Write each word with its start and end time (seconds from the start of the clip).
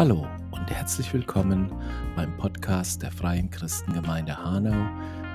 Hallo 0.00 0.26
und 0.50 0.70
herzlich 0.70 1.12
willkommen 1.12 1.70
beim 2.16 2.34
Podcast 2.38 3.02
der 3.02 3.12
Freien 3.12 3.50
Christengemeinde 3.50 4.34
Hanau 4.34 4.88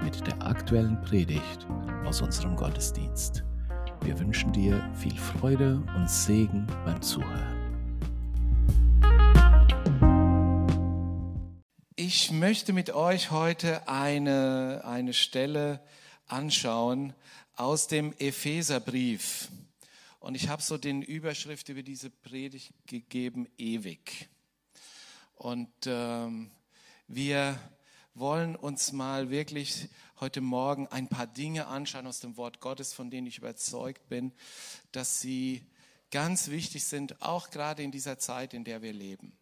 mit 0.03 0.25
der 0.25 0.41
aktuellen 0.41 0.99
Predigt 1.03 1.67
aus 2.03 2.19
unserem 2.23 2.55
Gottesdienst. 2.55 3.43
Wir 4.01 4.17
wünschen 4.17 4.51
dir 4.53 4.83
viel 4.95 5.15
Freude 5.15 5.83
und 5.95 6.09
Segen 6.09 6.65
beim 6.83 6.99
Zuhören. 6.99 7.55
Ich 11.95 12.31
möchte 12.31 12.73
mit 12.73 12.89
euch 12.89 13.29
heute 13.29 13.87
eine, 13.87 14.81
eine 14.83 15.13
Stelle 15.13 15.79
anschauen 16.25 17.13
aus 17.55 17.87
dem 17.87 18.15
Epheserbrief. 18.17 19.49
Und 20.19 20.33
ich 20.33 20.49
habe 20.49 20.63
so 20.63 20.79
den 20.79 21.03
Überschrift 21.03 21.69
über 21.69 21.83
diese 21.83 22.09
Predigt 22.09 22.73
gegeben, 22.87 23.47
ewig. 23.59 24.27
Und 25.35 25.69
ähm, 25.85 26.49
wir 27.07 27.59
wollen 28.13 28.55
uns 28.55 28.93
mal 28.93 29.29
wirklich 29.29 29.89
heute 30.19 30.39
Morgen 30.39 30.87
ein 30.87 31.09
paar 31.09 31.27
Dinge 31.27 31.67
anschauen 31.67 32.07
aus 32.07 32.21
dem 32.21 32.37
Wort 32.37 32.61
Gottes, 32.61 32.93
von 32.93 33.09
denen 33.09 33.27
ich 33.27 33.37
überzeugt 33.37 34.07
bin, 34.07 34.31
dass 34.93 35.19
sie 35.19 35.65
ganz 36.11 36.49
wichtig 36.49 36.85
sind, 36.85 37.21
auch 37.21 37.49
gerade 37.49 37.83
in 37.83 37.91
dieser 37.91 38.17
Zeit, 38.17 38.53
in 38.53 38.63
der 38.63 38.81
wir 38.81 38.93
leben. 38.93 39.37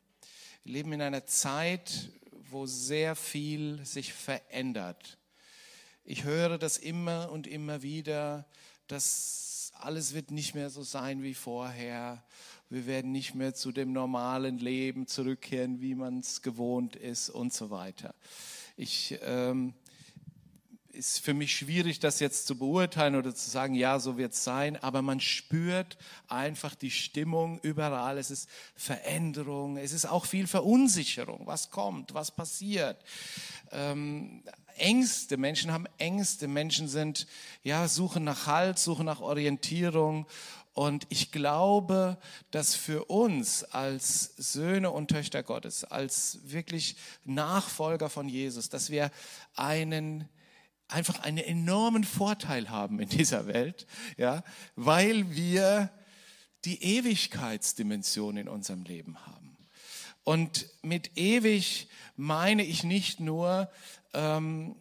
Wir 0.64 0.74
leben 0.74 0.94
in 0.94 1.02
einer 1.02 1.28
Zeit, 1.28 2.10
wo 2.50 2.66
sehr 2.66 3.16
viel 3.16 3.86
sich 3.86 4.14
verändert. 4.14 5.20
Ich 6.04 6.24
höre 6.24 6.58
das 6.58 6.78
immer 6.78 7.32
und 7.32 7.46
immer 7.46 7.84
wieder, 7.84 8.48
dass 8.88 9.53
alles 9.74 10.14
wird 10.14 10.32
nicht 10.32 10.56
mehr 10.56 10.70
so 10.70 10.84
sein 10.84 11.24
wie 11.24 11.34
vorher 11.34 12.24
wir 12.74 12.88
werden 12.88 13.12
nicht 13.12 13.36
mehr 13.36 13.54
zu 13.54 13.72
dem 13.72 13.94
normalen 13.94 14.58
Leben 14.58 15.06
zurückkehren, 15.06 15.80
wie 15.80 15.94
man 15.94 16.22
es 16.22 16.42
gewohnt 16.42 16.96
ist 16.96 17.30
und 17.30 17.54
so 17.54 17.70
weiter. 17.70 18.16
Ich 18.76 19.20
ähm, 19.22 19.76
ist 20.94 21.20
für 21.20 21.34
mich 21.34 21.56
schwierig, 21.56 22.00
das 22.00 22.20
jetzt 22.20 22.46
zu 22.46 22.58
beurteilen 22.58 23.16
oder 23.16 23.34
zu 23.34 23.50
sagen, 23.50 23.76
ja, 23.76 24.00
so 24.00 24.18
wird 24.18 24.34
es 24.34 24.44
sein, 24.44 24.82
aber 24.82 25.02
man 25.02 25.20
spürt 25.20 25.98
einfach 26.28 26.76
die 26.76 26.92
Stimmung 26.92 27.60
überall. 27.62 28.18
Es 28.18 28.32
ist 28.32 28.50
Veränderung, 28.76 29.78
es 29.78 29.92
ist 29.92 30.06
auch 30.06 30.26
viel 30.26 30.48
Verunsicherung. 30.48 31.48
Was 31.48 31.72
kommt, 31.72 32.14
was 32.14 32.32
passiert? 32.32 33.04
Ähm, 33.72 34.44
Ängste, 34.78 35.38
Menschen 35.38 35.72
haben 35.72 35.88
Ängste, 35.98 36.48
Menschen 36.48 36.88
sind, 36.88 37.28
ja, 37.64 37.88
suchen 37.88 38.24
nach 38.24 38.48
Halt, 38.48 38.80
suchen 38.80 39.06
nach 39.06 39.20
Orientierung 39.20 40.28
und 40.74 41.06
ich 41.10 41.32
glaube, 41.32 42.18
dass 42.50 42.74
für 42.74 43.06
uns 43.06 43.64
als 43.64 44.34
Söhne 44.38 44.90
und 44.90 45.10
Töchter 45.10 45.44
Gottes, 45.44 45.84
als 45.84 46.40
wirklich 46.46 46.96
Nachfolger 47.26 48.10
von 48.10 48.28
Jesus, 48.28 48.70
dass 48.70 48.90
wir 48.90 49.12
einen 49.56 50.28
einfach 50.94 51.20
einen 51.20 51.40
enormen 51.40 52.04
Vorteil 52.04 52.70
haben 52.70 53.00
in 53.00 53.10
dieser 53.10 53.48
Welt, 53.48 53.88
ja, 54.18 54.44
weil 54.76 55.34
wir 55.36 55.90
die 56.66 56.82
Ewigkeitsdimension 56.82 58.38
in 58.38 58.48
unserem 58.48 58.84
Leben 58.84 59.26
haben. 59.26 59.58
Und 60.24 60.68
mit 60.82 61.18
ewig 61.18 61.90
meine 62.16 62.64
ich 62.64 62.84
nicht 62.84 63.20
nur, 63.20 63.70
ähm, 64.14 64.76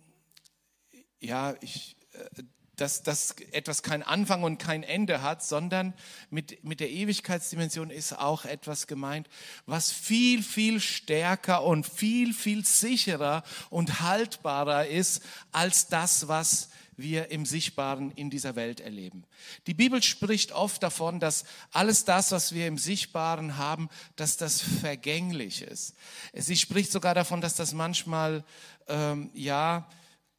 ja, 1.21 1.55
ich, 1.61 1.97
äh, 2.13 2.43
dass, 2.77 3.03
dass 3.03 3.37
etwas 3.53 3.83
kein 3.83 4.03
Anfang 4.03 4.43
und 4.43 4.59
kein 4.59 4.83
Ende 4.83 5.23
hat, 5.23 5.45
sondern 5.45 5.95
mit, 6.31 6.65
mit 6.65 6.81
der 6.81 6.91
Ewigkeitsdimension 6.91 7.91
ist 7.91 8.19
auch 8.19 8.45
etwas 8.45 8.87
gemeint, 8.87 9.29
was 9.67 9.91
viel, 9.93 10.43
viel 10.43 10.81
stärker 10.81 11.65
und 11.65 11.87
viel, 11.87 12.33
viel 12.33 12.65
sicherer 12.65 13.43
und 13.71 14.01
haltbarer 14.01 14.87
ist 14.87 15.23
als 15.53 15.89
das, 15.89 16.29
was 16.29 16.71
wir 16.97 17.31
im 17.31 17.47
Sichtbaren 17.47 18.11
in 18.13 18.31
dieser 18.31 18.55
Welt 18.55 18.81
erleben. 18.81 19.25
Die 19.67 19.75
Bibel 19.75 20.03
spricht 20.03 20.53
oft 20.53 20.83
davon, 20.83 21.21
dass 21.21 21.45
alles 21.73 22.05
das, 22.05 22.33
was 22.33 22.53
wir 22.53 22.67
im 22.67 22.79
Sichtbaren 22.79 23.57
haben, 23.57 23.89
dass 24.17 24.37
das 24.37 24.61
vergänglich 24.61 25.63
ist. 25.63 25.95
Sie 26.35 26.57
spricht 26.57 26.93
sogar 26.93 27.15
davon, 27.15 27.41
dass 27.41 27.55
das 27.55 27.73
manchmal, 27.73 28.45
ähm, 28.89 29.31
ja, 29.35 29.89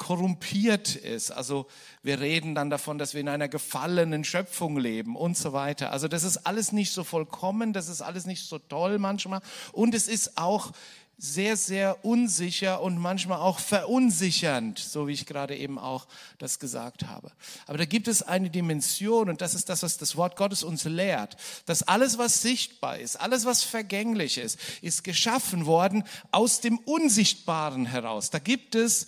korrumpiert 0.04 0.96
ist. 0.98 1.32
Also 1.32 1.66
wir 2.04 2.20
reden 2.20 2.56
dann 2.56 2.70
davon, 2.70 2.98
dass 2.98 3.14
wir 3.14 3.22
in 3.22 3.30
einer 3.30 3.48
gefallenen 3.48 4.26
Schöpfung 4.26 4.78
leben 4.78 5.16
und 5.16 5.38
so 5.38 5.54
weiter. 5.54 5.92
Also 5.92 6.10
das 6.10 6.24
ist 6.24 6.46
alles 6.46 6.74
nicht 6.74 6.92
so 6.92 7.06
vollkommen, 7.06 7.72
das 7.72 7.88
ist 7.88 8.02
alles 8.02 8.26
nicht 8.26 8.46
so 8.46 8.60
toll 8.60 9.00
manchmal 9.00 9.42
und 9.72 9.96
es 9.96 10.10
ist 10.10 10.38
auch 10.38 10.74
sehr, 11.18 11.56
sehr 11.56 12.04
unsicher 12.04 12.82
und 12.82 12.98
manchmal 12.98 13.38
auch 13.38 13.60
verunsichernd, 13.60 14.78
so 14.78 15.08
wie 15.08 15.14
ich 15.14 15.26
gerade 15.26 15.56
eben 15.56 15.80
auch 15.80 16.06
das 16.38 16.60
gesagt 16.60 17.06
habe. 17.06 17.32
Aber 17.66 17.78
da 17.78 17.86
gibt 17.86 18.10
es 18.10 18.24
eine 18.24 18.50
Dimension 18.50 19.30
und 19.30 19.40
das 19.40 19.54
ist 19.54 19.70
das, 19.70 19.84
was 19.84 19.98
das 19.98 20.18
Wort 20.18 20.36
Gottes 20.36 20.64
uns 20.64 20.84
lehrt, 20.84 21.38
dass 21.66 21.84
alles, 21.84 22.18
was 22.18 22.42
sichtbar 22.42 22.98
ist, 22.98 23.16
alles, 23.22 23.46
was 23.46 23.64
vergänglich 23.64 24.38
ist, 24.38 24.60
ist 24.82 25.06
geschaffen 25.06 25.66
worden 25.66 26.04
aus 26.32 26.60
dem 26.60 26.78
Unsichtbaren 26.80 27.86
heraus. 27.86 28.30
Da 28.30 28.40
gibt 28.40 28.76
es 28.76 29.08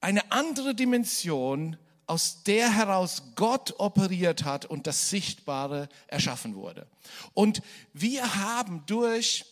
eine 0.00 0.30
andere 0.32 0.74
Dimension, 0.74 1.76
aus 2.06 2.42
der 2.42 2.74
heraus 2.74 3.22
Gott 3.36 3.74
operiert 3.78 4.44
hat 4.44 4.66
und 4.66 4.88
das 4.88 5.10
Sichtbare 5.10 5.88
erschaffen 6.08 6.56
wurde. 6.56 6.88
Und 7.34 7.62
wir 7.92 8.34
haben 8.34 8.84
durch 8.86 9.44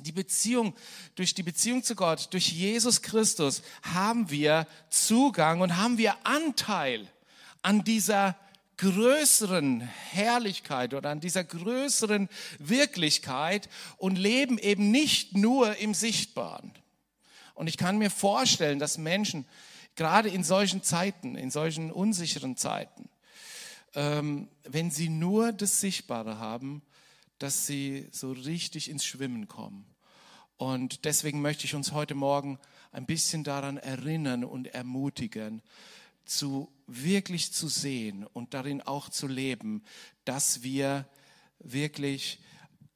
die 0.00 0.10
Beziehung, 0.10 0.74
durch 1.14 1.34
die 1.34 1.44
Beziehung 1.44 1.84
zu 1.84 1.94
Gott, 1.94 2.28
durch 2.32 2.48
Jesus 2.48 3.02
Christus, 3.02 3.62
haben 3.82 4.30
wir 4.30 4.66
Zugang 4.88 5.60
und 5.60 5.76
haben 5.76 5.96
wir 5.96 6.16
Anteil 6.24 7.06
an 7.62 7.84
dieser 7.84 8.36
größeren 8.78 9.80
Herrlichkeit 9.80 10.94
oder 10.94 11.10
an 11.10 11.20
dieser 11.20 11.44
größeren 11.44 12.28
Wirklichkeit 12.58 13.68
und 13.98 14.16
leben 14.16 14.58
eben 14.58 14.90
nicht 14.90 15.36
nur 15.36 15.76
im 15.76 15.94
Sichtbaren. 15.94 16.72
Und 17.60 17.66
ich 17.66 17.76
kann 17.76 17.98
mir 17.98 18.08
vorstellen, 18.08 18.78
dass 18.78 18.96
Menschen 18.96 19.44
gerade 19.94 20.30
in 20.30 20.42
solchen 20.42 20.82
Zeiten, 20.82 21.36
in 21.36 21.50
solchen 21.50 21.92
unsicheren 21.92 22.56
Zeiten, 22.56 23.10
ähm, 23.94 24.48
wenn 24.62 24.90
sie 24.90 25.10
nur 25.10 25.52
das 25.52 25.78
Sichtbare 25.78 26.38
haben, 26.38 26.80
dass 27.38 27.66
sie 27.66 28.08
so 28.12 28.32
richtig 28.32 28.88
ins 28.88 29.04
Schwimmen 29.04 29.46
kommen. 29.46 29.84
Und 30.56 31.04
deswegen 31.04 31.42
möchte 31.42 31.66
ich 31.66 31.74
uns 31.74 31.92
heute 31.92 32.14
Morgen 32.14 32.58
ein 32.92 33.04
bisschen 33.04 33.44
daran 33.44 33.76
erinnern 33.76 34.42
und 34.42 34.68
ermutigen, 34.68 35.60
zu 36.24 36.72
wirklich 36.86 37.52
zu 37.52 37.68
sehen 37.68 38.26
und 38.32 38.54
darin 38.54 38.80
auch 38.80 39.10
zu 39.10 39.26
leben, 39.26 39.84
dass 40.24 40.62
wir 40.62 41.06
wirklich 41.58 42.40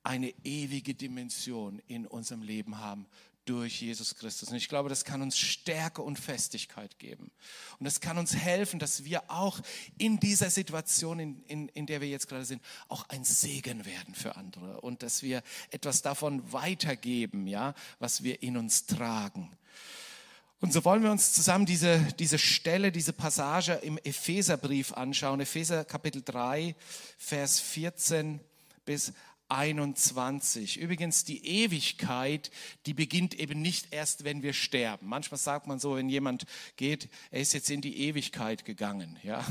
eine 0.04 0.32
ewige 0.42 0.94
Dimension 0.94 1.82
in 1.86 2.06
unserem 2.06 2.40
Leben 2.40 2.78
haben 2.78 3.06
durch 3.44 3.80
Jesus 3.80 4.14
Christus. 4.14 4.48
Und 4.48 4.56
ich 4.56 4.68
glaube, 4.68 4.88
das 4.88 5.04
kann 5.04 5.22
uns 5.22 5.38
Stärke 5.38 6.02
und 6.02 6.18
Festigkeit 6.18 6.98
geben. 6.98 7.30
Und 7.78 7.84
das 7.84 8.00
kann 8.00 8.18
uns 8.18 8.34
helfen, 8.34 8.78
dass 8.78 9.04
wir 9.04 9.30
auch 9.30 9.60
in 9.98 10.18
dieser 10.20 10.50
Situation, 10.50 11.18
in, 11.18 11.42
in, 11.44 11.68
in 11.68 11.86
der 11.86 12.00
wir 12.00 12.08
jetzt 12.08 12.28
gerade 12.28 12.44
sind, 12.44 12.62
auch 12.88 13.08
ein 13.08 13.24
Segen 13.24 13.84
werden 13.84 14.14
für 14.14 14.36
andere. 14.36 14.80
Und 14.80 15.02
dass 15.02 15.22
wir 15.22 15.42
etwas 15.70 16.02
davon 16.02 16.52
weitergeben, 16.52 17.46
ja, 17.46 17.74
was 17.98 18.22
wir 18.22 18.42
in 18.42 18.56
uns 18.56 18.86
tragen. 18.86 19.56
Und 20.60 20.72
so 20.72 20.82
wollen 20.84 21.02
wir 21.02 21.10
uns 21.10 21.34
zusammen 21.34 21.66
diese, 21.66 22.00
diese 22.18 22.38
Stelle, 22.38 22.90
diese 22.90 23.12
Passage 23.12 23.74
im 23.74 23.98
Epheserbrief 23.98 24.94
anschauen. 24.94 25.40
Epheser 25.40 25.84
Kapitel 25.84 26.22
3, 26.22 26.74
Vers 27.18 27.60
14 27.60 28.40
bis 28.86 29.12
21. 29.48 30.78
Übrigens, 30.78 31.24
die 31.24 31.46
Ewigkeit, 31.46 32.50
die 32.86 32.94
beginnt 32.94 33.34
eben 33.34 33.60
nicht 33.60 33.92
erst, 33.92 34.24
wenn 34.24 34.42
wir 34.42 34.52
sterben. 34.52 35.06
Manchmal 35.06 35.38
sagt 35.38 35.66
man 35.66 35.78
so, 35.78 35.96
wenn 35.96 36.08
jemand 36.08 36.44
geht, 36.76 37.08
er 37.30 37.40
ist 37.40 37.52
jetzt 37.52 37.70
in 37.70 37.80
die 37.80 38.00
Ewigkeit 38.08 38.64
gegangen. 38.64 39.18
Ja? 39.22 39.44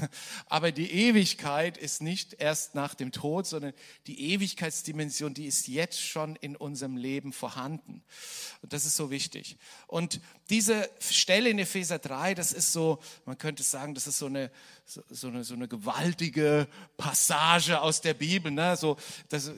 Aber 0.48 0.72
die 0.72 0.92
Ewigkeit 0.92 1.78
ist 1.78 2.01
nicht 2.01 2.34
erst 2.34 2.75
nach 2.75 2.95
dem 2.95 3.12
Tod, 3.12 3.45
sondern 3.45 3.74
die 4.07 4.34
Ewigkeitsdimension, 4.34 5.34
die 5.34 5.45
ist 5.45 5.68
jetzt 5.68 6.01
schon 6.01 6.36
in 6.38 6.56
unserem 6.56 6.98
Leben 6.98 7.31
vorhanden. 7.31 8.04
Und 8.62 8.74
das 8.74 8.86
ist 8.86 8.96
so 8.96 9.12
wichtig. 9.12 9.57
Und 9.88 10.22
diese 10.50 10.89
Stelle 11.00 11.50
in 11.50 11.60
Epheser 11.60 12.00
3, 12.00 12.34
das 12.34 12.51
ist 12.51 12.74
so, 12.74 13.00
man 13.25 13.38
könnte 13.38 13.63
sagen, 13.63 13.94
das 13.94 14.07
ist 14.07 14.18
so 14.18 14.25
eine, 14.25 14.51
so, 14.85 15.27
eine, 15.27 15.44
so 15.44 15.53
eine 15.53 15.68
gewaltige 15.68 16.68
Passage 16.97 17.80
aus 17.80 18.01
der 18.01 18.13
Bibel. 18.13 18.51
Ne? 18.51 18.75
So, 18.75 18.97
das, 19.30 19.51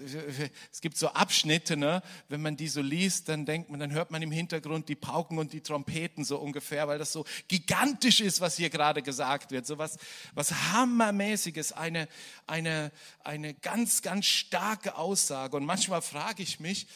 es 0.71 0.81
gibt 0.81 0.97
so 0.97 1.09
Abschnitte, 1.09 1.75
ne? 1.75 2.01
wenn 2.29 2.41
man 2.41 2.55
die 2.55 2.67
so 2.67 2.81
liest, 2.81 3.27
dann 3.29 3.45
denkt 3.45 3.69
man, 3.69 3.79
dann 3.79 3.91
hört 3.91 4.11
man 4.11 4.21
im 4.21 4.31
Hintergrund 4.31 4.87
die 4.87 4.95
Pauken 4.95 5.39
und 5.39 5.51
die 5.53 5.61
Trompeten 5.61 6.23
so 6.23 6.37
ungefähr, 6.37 6.87
weil 6.87 6.99
das 6.99 7.11
so 7.11 7.25
gigantisch 7.47 8.21
ist, 8.21 8.39
was 8.39 8.55
hier 8.55 8.69
gerade 8.69 9.01
gesagt 9.01 9.51
wird. 9.51 9.65
So 9.65 9.77
was, 9.77 9.97
was 10.33 10.51
Hammermäßiges, 10.73 11.71
eine, 11.71 12.07
eine, 12.45 12.91
eine 13.23 13.55
ganz, 13.55 14.01
ganz 14.01 14.25
starke 14.25 14.95
Aussage. 14.95 15.57
Und 15.57 15.65
manchmal 15.65 16.01
frage 16.01 16.43
ich 16.43 16.59
mich, 16.59 16.87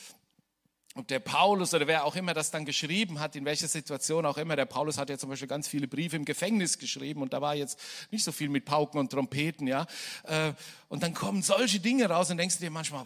ob 0.95 1.07
der 1.07 1.19
Paulus 1.19 1.73
oder 1.73 1.85
wer 1.87 2.03
auch 2.03 2.15
immer 2.15 2.33
das 2.33 2.49
dann 2.49 2.65
geschrieben 2.65 3.19
hat, 3.19 3.35
in 3.35 3.45
welcher 3.45 3.67
Situation 3.67 4.25
auch 4.25 4.37
immer. 4.37 4.55
Der 4.55 4.65
Paulus 4.65 4.97
hat 4.97 5.09
ja 5.09 5.17
zum 5.17 5.29
Beispiel 5.29 5.47
ganz 5.47 5.67
viele 5.67 5.87
Briefe 5.87 6.15
im 6.15 6.25
Gefängnis 6.25 6.79
geschrieben 6.79 7.21
und 7.21 7.31
da 7.31 7.41
war 7.41 7.55
jetzt 7.55 7.79
nicht 8.09 8.23
so 8.23 8.31
viel 8.31 8.49
mit 8.49 8.65
Pauken 8.65 8.99
und 8.99 9.11
Trompeten, 9.11 9.67
ja. 9.67 9.85
Äh, 10.23 10.53
und 10.89 11.03
dann 11.03 11.13
kommen 11.13 11.43
solche 11.43 11.79
Dinge 11.79 12.09
raus 12.09 12.31
und 12.31 12.37
denkst 12.37 12.57
du 12.57 12.63
dir 12.63 12.71
manchmal, 12.71 13.05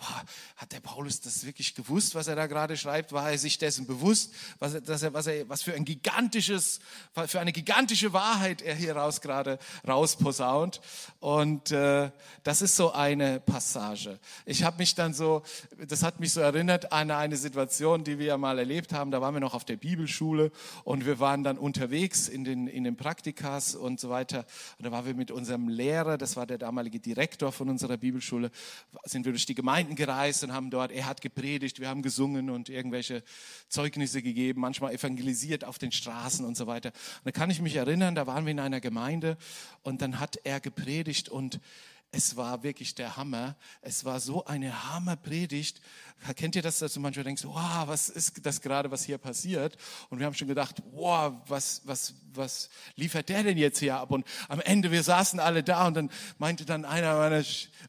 hat 0.56 0.72
der 0.72 0.80
Paulus 0.80 1.20
das 1.20 1.46
wirklich 1.46 1.76
gewusst, 1.76 2.16
was 2.16 2.28
er 2.28 2.38
da 2.38 2.48
gerade 2.48 2.78
schreibt? 2.78 3.12
War 3.12 3.30
er 3.32 3.38
sich 3.38 3.58
dessen 3.58 3.86
bewusst, 3.86 4.34
was, 4.60 4.82
dass 4.82 5.04
er, 5.04 5.14
was, 5.14 5.28
er, 5.28 5.50
was 5.50 5.64
für 5.64 5.74
ein 5.74 5.84
gigantisches, 5.84 6.80
für 7.28 7.42
eine 7.42 7.52
gigantische 7.52 8.14
Wahrheit 8.14 8.62
er 8.62 8.76
hier 8.76 8.96
raus 8.96 9.20
gerade 9.20 9.60
rausposaunt? 9.86 10.80
Und 11.20 11.72
äh, 11.72 12.10
das 12.44 12.62
ist 12.62 12.78
so 12.78 12.94
eine 12.94 13.42
Passage. 13.42 14.18
Ich 14.46 14.64
habe 14.64 14.78
mich 14.78 14.96
dann 14.96 15.14
so, 15.14 15.44
das 15.86 16.04
hat 16.04 16.22
mich 16.22 16.32
so 16.32 16.40
erinnert 16.40 16.94
an 16.94 17.12
eine 17.12 17.36
Situation, 17.36 17.73
die 17.80 18.20
wir 18.20 18.38
mal 18.38 18.60
erlebt 18.60 18.94
haben. 18.94 19.12
Da 19.12 19.22
waren 19.22 19.34
wir 19.34 19.42
noch 19.42 19.54
auf 19.54 19.66
der 19.66 19.78
Bibelschule 19.78 20.52
und 20.84 21.06
wir 21.06 21.20
waren 21.20 21.44
dann 21.44 21.58
unterwegs 21.58 22.28
in 22.28 22.44
den, 22.44 22.68
in 22.68 22.84
den 22.84 22.96
Praktikas 22.96 23.76
und 23.76 24.00
so 24.00 24.10
weiter. 24.10 24.46
Und 24.78 24.86
da 24.86 24.92
waren 24.92 25.06
wir 25.06 25.14
mit 25.14 25.32
unserem 25.32 25.68
Lehrer, 25.68 26.18
das 26.18 26.36
war 26.36 26.46
der 26.46 26.58
damalige 26.58 27.00
Direktor 27.00 27.52
von 27.52 27.70
unserer 27.70 27.98
Bibelschule 27.98 28.52
sind 29.06 29.26
wir 29.26 29.32
durch 29.32 29.46
die 29.46 29.56
Gemeinden 29.56 29.96
gereist 29.96 30.44
und 30.44 30.54
haben 30.54 30.70
dort, 30.70 30.92
er 30.92 31.06
hat 31.06 31.22
gepredigt, 31.22 31.80
wir 31.80 31.90
haben 31.90 32.02
gesungen 32.02 32.50
und 32.50 32.70
irgendwelche 32.70 33.24
Zeugnisse 33.70 34.22
gegeben, 34.22 34.62
manchmal 34.62 34.94
evangelisiert 34.94 35.66
auf 35.66 35.80
den 35.80 35.92
Straßen 35.92 36.46
und 36.46 36.56
so 36.56 36.68
weiter. 36.68 36.90
Und 36.90 37.26
da 37.26 37.32
kann 37.32 37.50
ich 37.50 37.62
mich 37.62 37.76
erinnern, 37.76 38.16
da 38.16 38.28
waren 38.28 38.46
wir 38.46 38.52
in 38.52 38.60
einer 38.60 38.82
Gemeinde 38.82 39.38
und 39.82 40.02
dann 40.02 40.20
hat 40.20 40.38
er 40.44 40.60
gepredigt 40.60 41.30
und 41.30 41.60
es 42.16 42.38
war 42.38 42.62
wirklich 42.62 42.94
der 42.94 43.18
Hammer. 43.18 43.56
Es 43.82 44.06
war 44.06 44.20
so 44.20 44.46
eine 44.46 44.94
Hammerpredigt. 44.94 45.82
Kennt 46.36 46.56
ihr 46.56 46.62
das, 46.62 46.78
dass 46.78 46.94
du 46.94 47.00
manchmal 47.00 47.24
denkst, 47.24 47.44
wow, 47.44 47.88
was 47.88 48.08
ist 48.08 48.46
das 48.46 48.62
gerade, 48.62 48.92
was 48.92 49.04
hier 49.04 49.18
passiert? 49.18 49.78
Und 50.10 50.20
wir 50.20 50.28
haben 50.28 50.36
schon 50.36 50.48
gedacht, 50.48 50.84
wow, 50.92 51.34
was, 51.48 51.82
was, 51.86 52.14
was 52.32 52.70
liefert 52.96 53.30
der 53.30 53.42
denn 53.42 53.58
jetzt 53.58 53.80
hier 53.80 53.98
ab? 53.98 54.12
Und 54.12 54.28
am 54.48 54.62
Ende, 54.62 54.92
wir 54.92 55.02
saßen 55.02 55.40
alle 55.40 55.64
da 55.64 55.88
und 55.88 55.96
dann 55.96 56.12
meinte 56.38 56.66
dann 56.66 56.86
einer 56.86 57.18
meiner, 57.18 57.44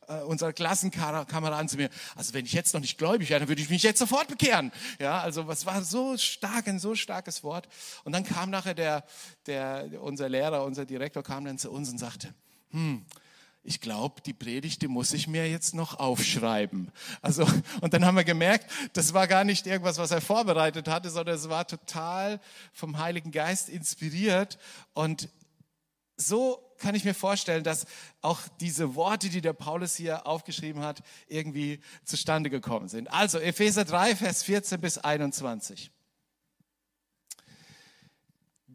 äh, 0.09 0.23
unserer 0.25 0.55
Klassenkameraden 0.55 1.69
zu 1.69 1.77
mir, 1.77 1.91
also 2.17 2.33
wenn 2.33 2.47
ich 2.47 2.55
jetzt 2.55 2.73
noch 2.73 2.81
nicht 2.81 2.97
gläubig 2.97 3.29
wäre, 3.29 3.41
dann 3.41 3.49
würde 3.51 3.61
ich 3.61 3.69
mich 3.69 3.83
jetzt 3.83 3.99
sofort 3.99 4.29
bekehren. 4.29 4.73
Ja, 4.99 5.21
also 5.21 5.49
was 5.49 5.67
war 5.67 5.85
so 5.85 6.17
stark, 6.17 6.67
ein 6.67 6.79
so 6.79 6.95
starkes 6.95 7.45
Wort. 7.45 7.69
Und 8.05 8.13
dann 8.13 8.25
kam 8.25 8.49
nachher 8.49 8.75
der, 8.75 9.05
der, 9.47 10.01
unser 10.01 10.31
Lehrer, 10.31 10.65
unser 10.65 10.87
Direktor 10.87 11.23
kam 11.23 11.45
dann 11.45 11.59
zu 11.59 11.71
uns 11.71 11.91
und 11.91 11.99
sagte, 11.99 12.33
hm, 12.71 13.05
ich 13.65 13.81
glaube, 13.81 14.21
die 14.21 14.35
Predigt, 14.35 14.83
die 14.83 14.89
muss 14.89 15.15
ich 15.15 15.27
mir 15.27 15.51
jetzt 15.51 15.75
noch 15.75 15.99
aufschreiben. 15.99 16.93
Also, 17.23 17.47
und 17.81 17.95
dann 17.95 18.05
haben 18.05 18.17
wir 18.17 18.25
gemerkt, 18.25 18.71
das 18.93 19.15
war 19.15 19.27
gar 19.27 19.43
nicht 19.43 19.67
irgendwas, 19.67 19.97
was 19.97 20.11
er 20.11 20.21
vorbereitet 20.21 20.87
hatte, 20.87 21.09
sondern 21.09 21.35
es 21.35 21.49
war 21.49 21.67
total 21.67 22.41
vom 22.75 22.99
Heiligen 22.99 23.31
Geist 23.31 23.71
inspiriert. 23.71 24.59
Und 24.93 25.31
so 26.17 26.61
kann 26.79 26.95
ich 26.95 27.05
mir 27.05 27.15
vorstellen, 27.15 27.65
dass 27.65 27.87
auch 28.21 28.41
diese 28.61 28.95
Worte, 28.95 29.31
die 29.31 29.41
der 29.41 29.55
Paulus 29.55 29.97
hier 29.97 30.27
aufgeschrieben 30.27 30.83
hat, 30.83 31.03
irgendwie 31.27 31.81
zustande 32.05 32.51
gekommen 32.51 32.89
sind. 32.89 33.11
Also, 33.11 33.39
Epheser 33.39 33.87
3, 33.87 34.17
Vers 34.17 34.43
14 34.43 34.79
bis 34.79 34.99
21. 34.99 35.91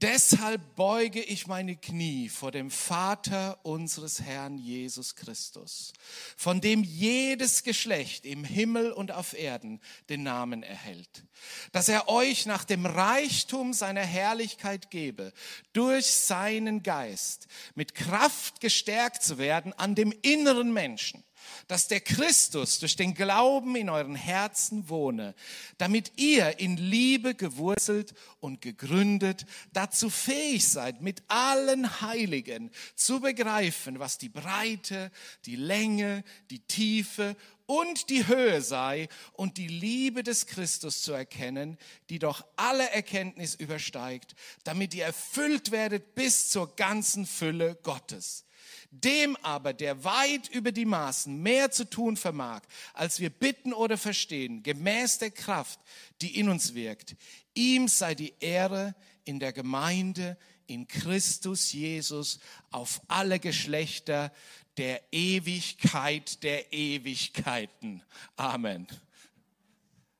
Deshalb 0.01 0.75
beuge 0.75 1.22
ich 1.22 1.48
meine 1.48 1.75
Knie 1.75 2.30
vor 2.30 2.51
dem 2.51 2.72
Vater 2.72 3.60
unseres 3.63 4.22
Herrn 4.22 4.57
Jesus 4.57 5.16
Christus, 5.16 5.92
von 6.38 6.62
dem 6.62 6.84
jedes 6.84 7.63
Geschlecht 7.63 8.25
im 8.25 8.46
Himmel 8.46 8.94
und 8.94 9.12
auf 9.12 9.38
Erden 9.38 9.81
den 10.07 10.24
Namen 10.24 10.63
erhält, 10.63 11.25
dass 11.74 11.90
er 11.90 12.07
euch 12.07 12.46
nach 12.46 12.63
dem 12.63 12.86
Reichtum 12.86 13.74
seiner 13.74 14.06
Herrlichkeit 14.06 14.90
gebe, 14.90 15.34
durch 15.74 16.06
seinen 16.06 16.81
Geist 16.81 17.48
mit 17.75 17.94
Kraft 17.94 18.62
gestärkt 18.62 19.22
zu 19.22 19.38
werden 19.38 19.74
an 19.74 19.96
dem 19.96 20.13
inneren 20.22 20.72
Menschen 20.72 21.25
dass 21.68 21.88
der 21.88 22.01
Christus 22.01 22.80
durch 22.80 22.95
den 22.95 23.13
Glauben 23.13 23.75
in 23.75 23.89
euren 23.89 24.15
Herzen 24.15 24.89
wohne, 24.89 25.36
damit 25.77 26.13
ihr 26.18 26.59
in 26.59 26.77
Liebe 26.77 27.36
gewurzelt 27.36 28.13
und 28.39 28.62
gegründet 28.62 29.45
dazu 29.74 30.09
fähig 30.09 30.68
seid, 30.68 31.01
mit 31.01 31.24
allen 31.27 32.01
Heiligen 32.01 32.71
zu 32.95 33.19
begreifen, 33.19 34.00
was 34.00 34.18
die 34.18 34.30
Breite, 34.30 35.12
die 35.45 35.56
Länge, 35.56 36.24
die 36.50 36.59
Tiefe 36.59 37.36
und 37.69 38.09
die 38.09 38.25
Höhe 38.25 38.63
sei 38.63 39.07
und 39.33 39.57
die 39.57 39.68
Liebe 39.68 40.24
des 40.24 40.47
Christus 40.47 41.03
zu 41.03 41.13
erkennen, 41.13 41.77
die 42.09 42.18
doch 42.18 42.44
alle 42.56 42.89
Erkenntnis 42.89 43.53
übersteigt, 43.53 44.33
damit 44.63 44.95
ihr 44.95 45.06
erfüllt 45.06 45.69
werdet 45.69 46.15
bis 46.15 46.50
zur 46.50 46.75
ganzen 46.75 47.27
Fülle 47.27 47.77
Gottes. 47.83 48.44
Dem 48.91 49.36
aber, 49.38 49.74
der 49.74 50.03
weit 50.03 50.50
über 50.50 50.71
die 50.71 50.86
Maßen 50.86 51.41
mehr 51.41 51.69
zu 51.69 51.88
tun 51.88 52.18
vermag, 52.18 52.62
als 52.94 53.19
wir 53.19 53.30
bitten 53.30 53.71
oder 53.71 53.97
verstehen, 53.97 54.63
gemäß 54.63 55.19
der 55.19 55.31
Kraft, 55.31 55.80
die 56.21 56.39
in 56.39 56.50
uns 56.50 56.74
wirkt, 56.74 57.15
ihm 57.53 57.88
sei 57.88 58.15
die 58.15 58.33
Ehre 58.39 58.95
in 59.25 59.39
der 59.39 59.53
Gemeinde, 59.53 60.38
in 60.65 60.88
Christus 60.88 61.71
Jesus, 61.71 62.39
auf 62.71 63.01
alle 63.07 63.39
Geschlechter 63.39 64.31
der 64.77 65.01
Ewigkeit 65.12 66.41
der 66.44 66.71
Ewigkeiten. 66.74 68.01
Amen. 68.38 68.88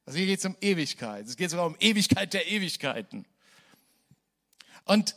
Also 0.06 0.18
hier 0.18 0.27
geht 0.27 0.39
es 0.39 0.45
um 0.45 0.57
Ewigkeit. 0.60 1.25
Es 1.27 1.38
geht 1.38 1.50
sogar 1.50 1.66
um 1.66 1.75
Ewigkeit 1.80 2.33
der 2.33 2.48
Ewigkeiten. 2.48 3.25
Und 4.86 5.16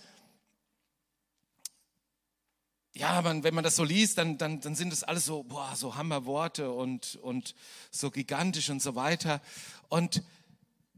ja, 2.94 3.22
man, 3.22 3.42
wenn 3.42 3.54
man 3.54 3.64
das 3.64 3.76
so 3.76 3.84
liest, 3.84 4.18
dann, 4.18 4.36
dann, 4.36 4.60
dann 4.60 4.74
sind 4.74 4.90
das 4.90 5.02
alles 5.02 5.24
so, 5.24 5.44
boah, 5.44 5.74
so 5.76 5.96
Hammerworte 5.96 6.70
und, 6.70 7.16
und 7.16 7.54
so 7.90 8.10
gigantisch 8.10 8.68
und 8.68 8.82
so 8.82 8.94
weiter. 8.94 9.40
Und 9.88 10.22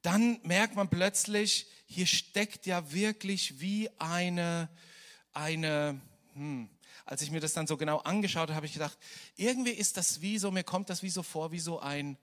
dann 0.03 0.41
merkt 0.43 0.75
man 0.75 0.89
plötzlich, 0.89 1.69
hier 1.87 2.07
steckt 2.07 2.67
ja 2.67 2.93
wirklich 2.93 3.61
wie 3.61 3.89
eine, 3.99 4.69
eine, 5.33 6.01
hm, 6.35 6.69
als 7.07 7.23
ich 7.23 7.31
mir 7.31 7.41
das 7.41 7.53
dann 7.53 7.67
so 7.67 7.77
genau 7.77 7.99
angeschaut 7.99 8.49
habe, 8.49 8.57
habe 8.57 8.67
ich 8.67 8.73
gedacht, 8.73 8.99
irgendwie 9.37 9.71
ist 9.71 9.97
das 9.97 10.21
wie 10.21 10.39
so, 10.39 10.51
mir 10.51 10.65
kommt 10.65 10.91
das 10.91 11.03
wie 11.03 11.11
so 11.11 11.23
vor, 11.23 11.53
wie 11.53 11.61
so 11.61 11.79
ein, 11.79 12.19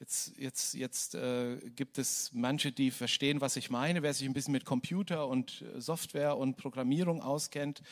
Jetzt, 0.00 0.32
jetzt, 0.38 0.72
jetzt 0.72 1.14
äh, 1.14 1.58
gibt 1.76 1.98
es 1.98 2.30
manche, 2.32 2.72
die 2.72 2.90
verstehen, 2.90 3.42
was 3.42 3.56
ich 3.56 3.68
meine, 3.68 4.02
wer 4.02 4.14
sich 4.14 4.26
ein 4.26 4.32
bisschen 4.32 4.52
mit 4.52 4.64
Computer 4.64 5.28
und 5.28 5.60
äh, 5.60 5.78
Software 5.78 6.38
und 6.38 6.56
Programmierung 6.56 7.20
auskennt. 7.20 7.82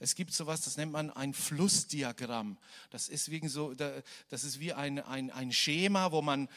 Es 0.00 0.16
gibt 0.16 0.32
sowas, 0.32 0.62
das 0.62 0.76
nennt 0.76 0.90
man 0.90 1.10
ein 1.10 1.32
Flussdiagramm. 1.32 2.58
Das 2.90 3.08
ist, 3.08 3.30
wegen 3.30 3.48
so, 3.48 3.74
das 3.74 4.42
ist 4.42 4.58
wie 4.58 4.72
ein, 4.72 4.98
ein, 4.98 5.30
ein 5.30 5.52
Schema, 5.52 6.10
wo 6.10 6.20
man 6.20 6.48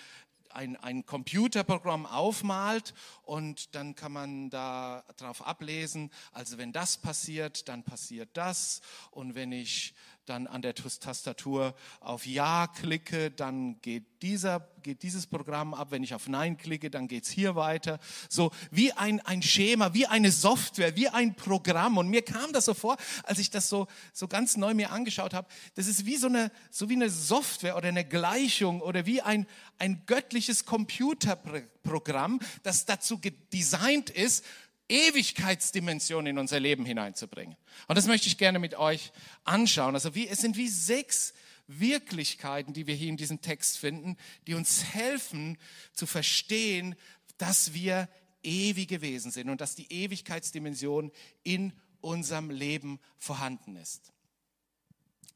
ein, 0.49 0.75
ein 0.77 1.05
Computerprogramm 1.05 2.07
aufmalt 2.07 2.95
und 3.23 3.75
dann 3.75 3.93
kann 3.93 4.11
man 4.11 4.49
da 4.49 5.03
drauf 5.17 5.45
ablesen, 5.45 6.09
also 6.31 6.57
wenn 6.57 6.71
das 6.71 6.97
passiert, 6.97 7.67
dann 7.67 7.83
passiert 7.83 8.29
das 8.33 8.81
und 9.11 9.35
wenn 9.35 9.51
ich 9.51 9.93
dann 10.25 10.47
an 10.47 10.61
der 10.61 10.73
Tastatur 10.73 11.75
auf 11.99 12.25
Ja 12.25 12.67
klicke, 12.67 13.31
dann 13.31 13.79
geht, 13.81 14.21
dieser, 14.21 14.67
geht 14.81 15.03
dieses 15.03 15.27
Programm 15.27 15.73
ab. 15.73 15.91
Wenn 15.91 16.03
ich 16.03 16.13
auf 16.13 16.27
Nein 16.27 16.57
klicke, 16.57 16.89
dann 16.89 17.07
geht 17.07 17.25
es 17.25 17.29
hier 17.29 17.55
weiter. 17.55 17.99
So 18.29 18.51
wie 18.71 18.91
ein, 18.93 19.19
ein 19.21 19.41
Schema, 19.41 19.93
wie 19.93 20.07
eine 20.07 20.31
Software, 20.31 20.95
wie 20.95 21.09
ein 21.09 21.35
Programm. 21.35 21.97
Und 21.97 22.09
mir 22.09 22.23
kam 22.23 22.53
das 22.53 22.65
so 22.65 22.73
vor, 22.73 22.97
als 23.23 23.39
ich 23.39 23.51
das 23.51 23.69
so, 23.69 23.87
so 24.13 24.27
ganz 24.27 24.57
neu 24.57 24.73
mir 24.73 24.91
angeschaut 24.91 25.33
habe. 25.33 25.47
Das 25.75 25.87
ist 25.87 26.05
wie 26.05 26.17
so 26.17 26.27
eine, 26.27 26.51
so 26.71 26.89
wie 26.89 26.95
eine 26.95 27.09
Software 27.09 27.77
oder 27.77 27.89
eine 27.89 28.05
Gleichung 28.05 28.81
oder 28.81 29.05
wie 29.05 29.21
ein, 29.21 29.45
ein 29.77 30.03
göttliches 30.05 30.65
Computerprogramm, 30.65 32.39
das 32.63 32.85
dazu 32.85 33.19
designt 33.53 34.09
ist, 34.09 34.43
Ewigkeitsdimension 34.89 36.27
in 36.27 36.37
unser 36.37 36.59
Leben 36.59 36.85
hineinzubringen. 36.85 37.55
Und 37.87 37.97
das 37.97 38.07
möchte 38.07 38.27
ich 38.27 38.37
gerne 38.37 38.59
mit 38.59 38.75
euch 38.75 39.11
anschauen. 39.43 39.95
Also 39.95 40.15
wie, 40.15 40.27
es 40.27 40.39
sind 40.39 40.57
wie 40.57 40.67
sechs 40.67 41.33
Wirklichkeiten, 41.67 42.73
die 42.73 42.87
wir 42.87 42.95
hier 42.95 43.09
in 43.09 43.17
diesem 43.17 43.41
Text 43.41 43.77
finden, 43.77 44.17
die 44.45 44.53
uns 44.53 44.83
helfen 44.83 45.57
zu 45.93 46.05
verstehen, 46.05 46.95
dass 47.37 47.73
wir 47.73 48.07
ewige 48.43 49.01
Wesen 49.01 49.31
sind 49.31 49.49
und 49.49 49.61
dass 49.61 49.75
die 49.75 49.91
Ewigkeitsdimension 49.91 51.11
in 51.43 51.73
unserem 52.01 52.51
Leben 52.51 52.99
vorhanden 53.17 53.75
ist. 53.75 54.13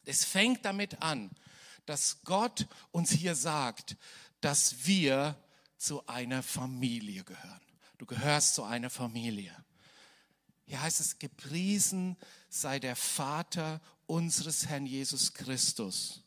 Es 0.05 0.23
fängt 0.23 0.65
damit 0.65 1.01
an, 1.01 1.31
dass 1.85 2.21
Gott 2.23 2.67
uns 2.91 3.11
hier 3.11 3.33
sagt, 3.33 3.97
dass 4.41 4.85
wir 4.85 5.35
zu 5.77 6.05
einer 6.07 6.43
Familie 6.43 7.23
gehören. 7.23 7.68
Du 7.99 8.05
gehörst 8.05 8.55
zu 8.55 8.63
einer 8.63 8.89
Familie. 8.89 9.53
Hier 10.65 10.81
heißt 10.81 11.01
es, 11.01 11.19
gepriesen 11.19 12.15
sei 12.47 12.79
der 12.79 12.95
Vater 12.95 13.81
unseres 14.05 14.67
Herrn 14.67 14.85
Jesus 14.85 15.33
Christus. 15.33 16.23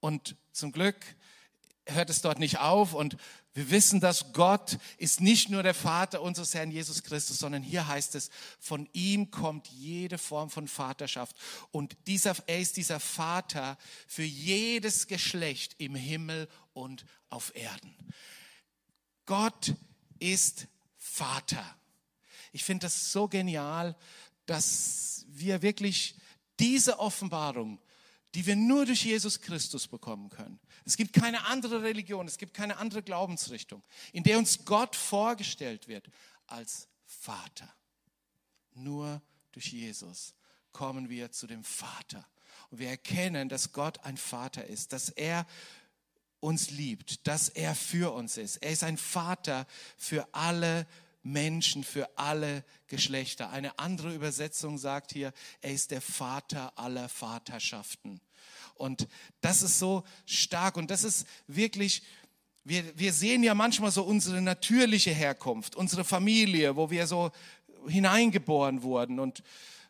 Und 0.00 0.34
zum 0.50 0.72
Glück 0.72 0.96
hört 1.86 2.10
es 2.10 2.22
dort 2.22 2.40
nicht 2.40 2.58
auf 2.58 2.92
und 2.92 3.16
wir 3.52 3.70
wissen, 3.70 4.00
dass 4.00 4.32
Gott 4.32 4.78
ist 4.98 5.20
nicht 5.20 5.48
nur 5.48 5.62
der 5.62 5.74
Vater 5.74 6.22
unseres 6.22 6.54
Herrn 6.54 6.72
Jesus 6.72 7.04
Christus, 7.04 7.38
sondern 7.38 7.62
hier 7.62 7.86
heißt 7.86 8.16
es, 8.16 8.30
von 8.58 8.88
ihm 8.92 9.30
kommt 9.30 9.68
jede 9.68 10.18
Form 10.18 10.50
von 10.50 10.66
Vaterschaft. 10.66 11.36
Und 11.70 11.96
dieser, 12.08 12.34
er 12.46 12.60
ist 12.60 12.76
dieser 12.76 12.98
Vater 12.98 13.78
für 14.08 14.24
jedes 14.24 15.06
Geschlecht 15.06 15.76
im 15.78 15.94
Himmel 15.94 16.48
und 16.72 17.04
auf 17.28 17.54
Erden. 17.54 17.94
Gott 19.26 19.74
ist 20.18 20.66
Vater. 21.10 21.64
Ich 22.52 22.64
finde 22.64 22.86
das 22.86 23.12
so 23.12 23.28
genial, 23.28 23.96
dass 24.46 25.24
wir 25.28 25.62
wirklich 25.62 26.14
diese 26.58 26.98
Offenbarung 26.98 27.80
die 28.34 28.46
wir 28.46 28.56
nur 28.56 28.86
durch 28.86 29.04
Jesus 29.04 29.40
Christus 29.40 29.88
bekommen 29.88 30.28
können. 30.30 30.60
Es 30.84 30.96
gibt 30.96 31.12
keine 31.12 31.46
andere 31.46 31.82
Religion, 31.82 32.26
es 32.26 32.38
gibt 32.38 32.54
keine 32.54 32.76
andere 32.76 33.02
Glaubensrichtung, 33.02 33.82
in 34.12 34.22
der 34.22 34.38
uns 34.38 34.64
Gott 34.64 34.94
vorgestellt 34.94 35.88
wird 35.88 36.08
als 36.46 36.88
Vater. 37.04 37.68
Nur 38.74 39.20
durch 39.52 39.72
Jesus 39.72 40.34
kommen 40.72 41.08
wir 41.08 41.32
zu 41.32 41.46
dem 41.46 41.64
Vater. 41.64 42.24
Und 42.70 42.78
wir 42.78 42.88
erkennen, 42.88 43.48
dass 43.48 43.72
Gott 43.72 44.04
ein 44.04 44.16
Vater 44.16 44.64
ist, 44.64 44.92
dass 44.92 45.08
er 45.08 45.44
uns 46.40 46.70
liebt, 46.70 47.26
dass 47.26 47.48
er 47.48 47.74
für 47.74 48.12
uns 48.12 48.36
ist. 48.36 48.56
Er 48.56 48.72
ist 48.72 48.82
ein 48.82 48.96
Vater 48.96 49.66
für 49.96 50.26
alle 50.32 50.86
Menschen 51.22 51.84
für 51.84 52.08
alle 52.16 52.64
Geschlechter. 52.86 53.50
Eine 53.50 53.78
andere 53.78 54.14
Übersetzung 54.14 54.78
sagt 54.78 55.12
hier, 55.12 55.32
er 55.60 55.72
ist 55.72 55.90
der 55.90 56.00
Vater 56.00 56.78
aller 56.78 57.08
Vaterschaften. 57.08 58.20
Und 58.74 59.06
das 59.40 59.62
ist 59.62 59.78
so 59.78 60.04
stark 60.24 60.76
und 60.76 60.90
das 60.90 61.04
ist 61.04 61.26
wirklich, 61.46 62.02
wir, 62.64 62.98
wir 62.98 63.12
sehen 63.12 63.42
ja 63.42 63.54
manchmal 63.54 63.90
so 63.90 64.02
unsere 64.02 64.40
natürliche 64.40 65.10
Herkunft, 65.10 65.76
unsere 65.76 66.04
Familie, 66.04 66.76
wo 66.76 66.90
wir 66.90 67.06
so 67.06 67.30
hineingeboren 67.86 68.82
wurden 68.82 69.20
und 69.20 69.42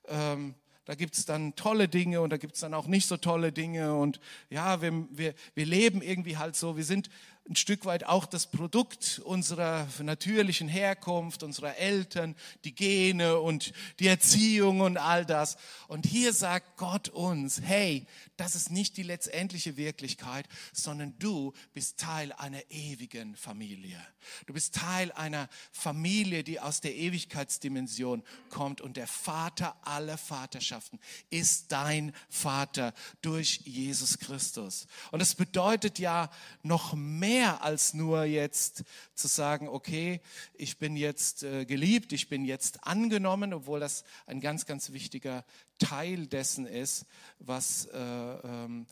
ähm, 0.08 0.54
da 0.90 0.96
gibt 0.96 1.16
es 1.16 1.24
dann 1.24 1.54
tolle 1.54 1.86
Dinge 1.86 2.20
und 2.20 2.30
da 2.30 2.36
gibt 2.36 2.54
es 2.54 2.62
dann 2.62 2.74
auch 2.74 2.88
nicht 2.88 3.06
so 3.06 3.16
tolle 3.16 3.52
Dinge. 3.52 3.94
Und 3.94 4.18
ja, 4.48 4.82
wir, 4.82 5.06
wir, 5.12 5.34
wir 5.54 5.64
leben 5.64 6.02
irgendwie 6.02 6.36
halt 6.36 6.56
so, 6.56 6.76
wir 6.76 6.82
sind 6.82 7.10
ein 7.50 7.56
Stück 7.56 7.84
weit 7.84 8.04
auch 8.04 8.26
das 8.26 8.46
Produkt 8.46 9.20
unserer 9.24 9.88
natürlichen 10.00 10.68
Herkunft, 10.68 11.42
unserer 11.42 11.76
Eltern, 11.78 12.36
die 12.62 12.72
Gene 12.72 13.40
und 13.40 13.72
die 13.98 14.06
Erziehung 14.06 14.80
und 14.80 14.96
all 14.96 15.26
das. 15.26 15.56
Und 15.88 16.06
hier 16.06 16.32
sagt 16.32 16.76
Gott 16.76 17.08
uns, 17.08 17.60
hey, 17.60 18.06
das 18.36 18.54
ist 18.54 18.70
nicht 18.70 18.96
die 18.96 19.02
letztendliche 19.02 19.76
Wirklichkeit, 19.76 20.46
sondern 20.72 21.18
du 21.18 21.52
bist 21.72 21.98
Teil 21.98 22.32
einer 22.34 22.62
ewigen 22.70 23.34
Familie. 23.34 24.00
Du 24.46 24.52
bist 24.52 24.76
Teil 24.76 25.10
einer 25.12 25.48
Familie, 25.72 26.44
die 26.44 26.60
aus 26.60 26.80
der 26.80 26.94
Ewigkeitsdimension 26.94 28.22
kommt 28.48 28.80
und 28.80 28.96
der 28.96 29.08
Vater 29.08 29.74
aller 29.82 30.18
Vaterschaften 30.18 31.00
ist 31.30 31.72
dein 31.72 32.14
Vater 32.28 32.94
durch 33.22 33.62
Jesus 33.64 34.18
Christus. 34.18 34.86
Und 35.10 35.18
das 35.18 35.34
bedeutet 35.34 35.98
ja 35.98 36.30
noch 36.62 36.94
mehr 36.94 37.39
mehr 37.40 37.62
als 37.62 37.94
nur 37.94 38.24
jetzt 38.24 38.84
zu 39.14 39.26
sagen, 39.26 39.66
okay, 39.66 40.20
ich 40.52 40.76
bin 40.76 40.94
jetzt 40.94 41.42
äh, 41.42 41.64
geliebt, 41.64 42.12
ich 42.12 42.28
bin 42.28 42.44
jetzt 42.44 42.84
angenommen, 42.84 43.54
obwohl 43.54 43.80
das 43.80 44.04
ein 44.26 44.42
ganz, 44.42 44.66
ganz 44.66 44.92
wichtiger 44.92 45.46
Teil 45.78 46.26
dessen 46.26 46.66
ist, 46.66 47.06
was, 47.38 47.86
äh, 47.86 47.98
ähm, 47.98 48.86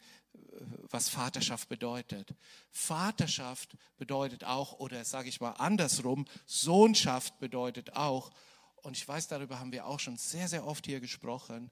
was 0.89 1.11
Vaterschaft 1.11 1.69
bedeutet. 1.69 2.35
Vaterschaft 2.71 3.77
bedeutet 3.99 4.45
auch, 4.45 4.79
oder 4.79 5.05
sage 5.05 5.29
ich 5.29 5.43
mal 5.43 5.53
andersrum, 5.53 6.25
Sohnschaft 6.47 7.39
bedeutet 7.41 7.97
auch, 7.97 8.31
und 8.77 8.97
ich 8.97 9.07
weiß, 9.07 9.29
darüber 9.29 9.61
haben 9.61 9.73
wir 9.73 9.85
auch 9.87 10.01
schon 10.01 10.17
sehr, 10.17 10.49
sehr 10.49 10.67
oft 10.67 10.87
hier 10.87 11.01
gesprochen, 11.01 11.71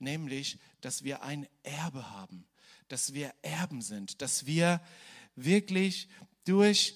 nämlich, 0.00 0.58
dass 0.80 1.04
wir 1.04 1.22
ein 1.22 1.46
Erbe 1.62 2.10
haben, 2.10 2.48
dass 2.88 3.14
wir 3.14 3.32
Erben 3.42 3.80
sind, 3.80 4.22
dass 4.22 4.44
wir 4.44 4.80
wirklich 5.44 6.08
durch 6.44 6.94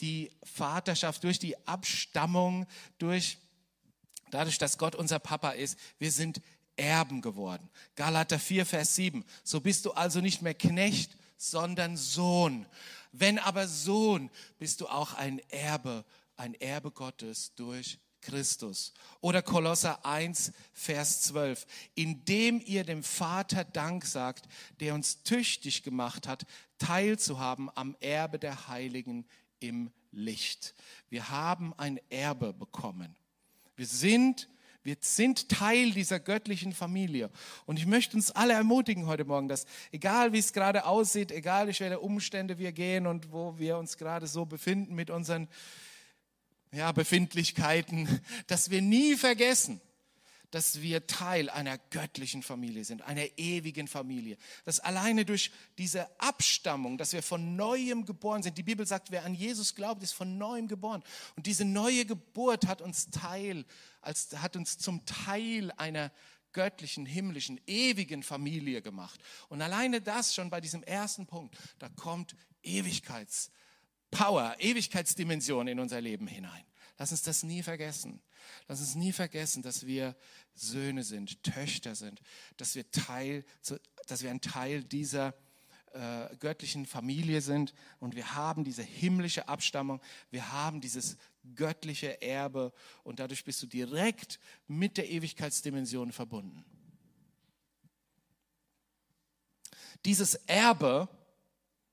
die 0.00 0.30
Vaterschaft, 0.42 1.24
durch 1.24 1.38
die 1.38 1.56
Abstammung, 1.66 2.66
durch 2.98 3.38
dadurch, 4.30 4.58
dass 4.58 4.78
Gott 4.78 4.94
unser 4.94 5.18
Papa 5.18 5.50
ist, 5.50 5.78
wir 5.98 6.10
sind 6.10 6.40
Erben 6.76 7.20
geworden. 7.20 7.70
Galater 7.94 8.38
4, 8.38 8.66
Vers 8.66 8.96
7. 8.96 9.24
So 9.44 9.60
bist 9.60 9.84
du 9.84 9.92
also 9.92 10.20
nicht 10.20 10.42
mehr 10.42 10.54
Knecht, 10.54 11.16
sondern 11.36 11.96
Sohn. 11.96 12.66
Wenn 13.12 13.38
aber 13.38 13.68
Sohn, 13.68 14.30
bist 14.58 14.80
du 14.80 14.88
auch 14.88 15.14
ein 15.14 15.38
Erbe, 15.50 16.04
ein 16.36 16.54
Erbe 16.54 16.90
Gottes 16.90 17.54
durch 17.54 17.98
Christus. 18.20 18.92
Oder 19.20 19.42
Kolosser 19.42 20.04
1, 20.04 20.52
Vers 20.72 21.22
12. 21.22 21.66
Indem 21.94 22.60
ihr 22.60 22.82
dem 22.82 23.04
Vater 23.04 23.64
Dank 23.64 24.04
sagt, 24.04 24.48
der 24.80 24.94
uns 24.94 25.22
tüchtig 25.22 25.82
gemacht 25.82 26.26
hat, 26.26 26.44
teilzuhaben 26.84 27.70
am 27.74 27.96
Erbe 28.00 28.38
der 28.38 28.68
Heiligen 28.68 29.26
im 29.60 29.90
Licht. 30.12 30.74
Wir 31.08 31.30
haben 31.30 31.72
ein 31.76 31.98
Erbe 32.10 32.52
bekommen. 32.52 33.16
Wir 33.76 33.86
sind 33.86 34.48
wir 34.86 34.96
sind 35.00 35.48
Teil 35.48 35.92
dieser 35.92 36.20
göttlichen 36.20 36.74
Familie. 36.74 37.30
Und 37.64 37.78
ich 37.78 37.86
möchte 37.86 38.18
uns 38.18 38.30
alle 38.30 38.52
ermutigen 38.52 39.06
heute 39.06 39.24
Morgen, 39.24 39.48
dass 39.48 39.64
egal 39.92 40.34
wie 40.34 40.38
es 40.38 40.52
gerade 40.52 40.84
aussieht, 40.84 41.32
egal 41.32 41.64
durch 41.64 41.80
welche 41.80 42.00
Umstände 42.00 42.58
wir 42.58 42.70
gehen 42.72 43.06
und 43.06 43.32
wo 43.32 43.58
wir 43.58 43.78
uns 43.78 43.96
gerade 43.96 44.26
so 44.26 44.44
befinden 44.44 44.94
mit 44.94 45.08
unseren 45.08 45.48
ja, 46.70 46.92
Befindlichkeiten, 46.92 48.20
dass 48.46 48.68
wir 48.68 48.82
nie 48.82 49.16
vergessen, 49.16 49.80
dass 50.54 50.80
wir 50.82 51.08
Teil 51.08 51.50
einer 51.50 51.78
göttlichen 51.90 52.44
Familie 52.44 52.84
sind, 52.84 53.02
einer 53.02 53.26
ewigen 53.36 53.88
Familie. 53.88 54.36
Dass 54.64 54.78
alleine 54.78 55.24
durch 55.24 55.50
diese 55.78 56.08
Abstammung, 56.20 56.96
dass 56.96 57.12
wir 57.12 57.24
von 57.24 57.56
neuem 57.56 58.06
geboren 58.06 58.44
sind. 58.44 58.56
Die 58.56 58.62
Bibel 58.62 58.86
sagt, 58.86 59.10
wer 59.10 59.24
an 59.24 59.34
Jesus 59.34 59.74
glaubt, 59.74 60.00
ist 60.04 60.12
von 60.12 60.38
neuem 60.38 60.68
geboren. 60.68 61.02
Und 61.34 61.46
diese 61.46 61.64
neue 61.64 62.06
Geburt 62.06 62.68
hat 62.68 62.82
uns 62.82 63.10
Teil, 63.10 63.64
als, 64.00 64.28
hat 64.36 64.54
uns 64.54 64.78
zum 64.78 65.04
Teil 65.06 65.72
einer 65.72 66.12
göttlichen, 66.52 67.04
himmlischen, 67.04 67.60
ewigen 67.66 68.22
Familie 68.22 68.80
gemacht. 68.80 69.20
Und 69.48 69.60
alleine 69.60 70.00
das 70.00 70.36
schon 70.36 70.50
bei 70.50 70.60
diesem 70.60 70.84
ersten 70.84 71.26
Punkt, 71.26 71.58
da 71.80 71.88
kommt 71.88 72.36
Ewigkeits, 72.62 73.50
Power, 74.12 74.54
Ewigkeitsdimension 74.60 75.66
in 75.66 75.80
unser 75.80 76.00
Leben 76.00 76.28
hinein. 76.28 76.64
Lass 76.96 77.10
uns 77.10 77.22
das 77.22 77.42
nie 77.42 77.64
vergessen. 77.64 78.22
Lass 78.68 78.80
uns 78.80 78.94
nie 78.94 79.12
vergessen, 79.12 79.62
dass 79.62 79.86
wir 79.86 80.16
Söhne 80.54 81.02
sind, 81.04 81.42
Töchter 81.42 81.94
sind, 81.94 82.20
dass 82.56 82.74
wir, 82.74 82.90
Teil, 82.90 83.44
dass 84.06 84.22
wir 84.22 84.30
ein 84.30 84.40
Teil 84.40 84.84
dieser 84.84 85.34
äh, 85.92 86.36
göttlichen 86.38 86.86
Familie 86.86 87.40
sind 87.40 87.74
und 88.00 88.16
wir 88.16 88.34
haben 88.34 88.64
diese 88.64 88.82
himmlische 88.82 89.48
Abstammung, 89.48 90.00
wir 90.30 90.52
haben 90.52 90.80
dieses 90.80 91.16
göttliche 91.54 92.20
Erbe 92.20 92.72
und 93.02 93.20
dadurch 93.20 93.44
bist 93.44 93.62
du 93.62 93.66
direkt 93.66 94.40
mit 94.66 94.96
der 94.96 95.08
Ewigkeitsdimension 95.08 96.12
verbunden. 96.12 96.64
Dieses 100.04 100.34
Erbe, 100.34 101.08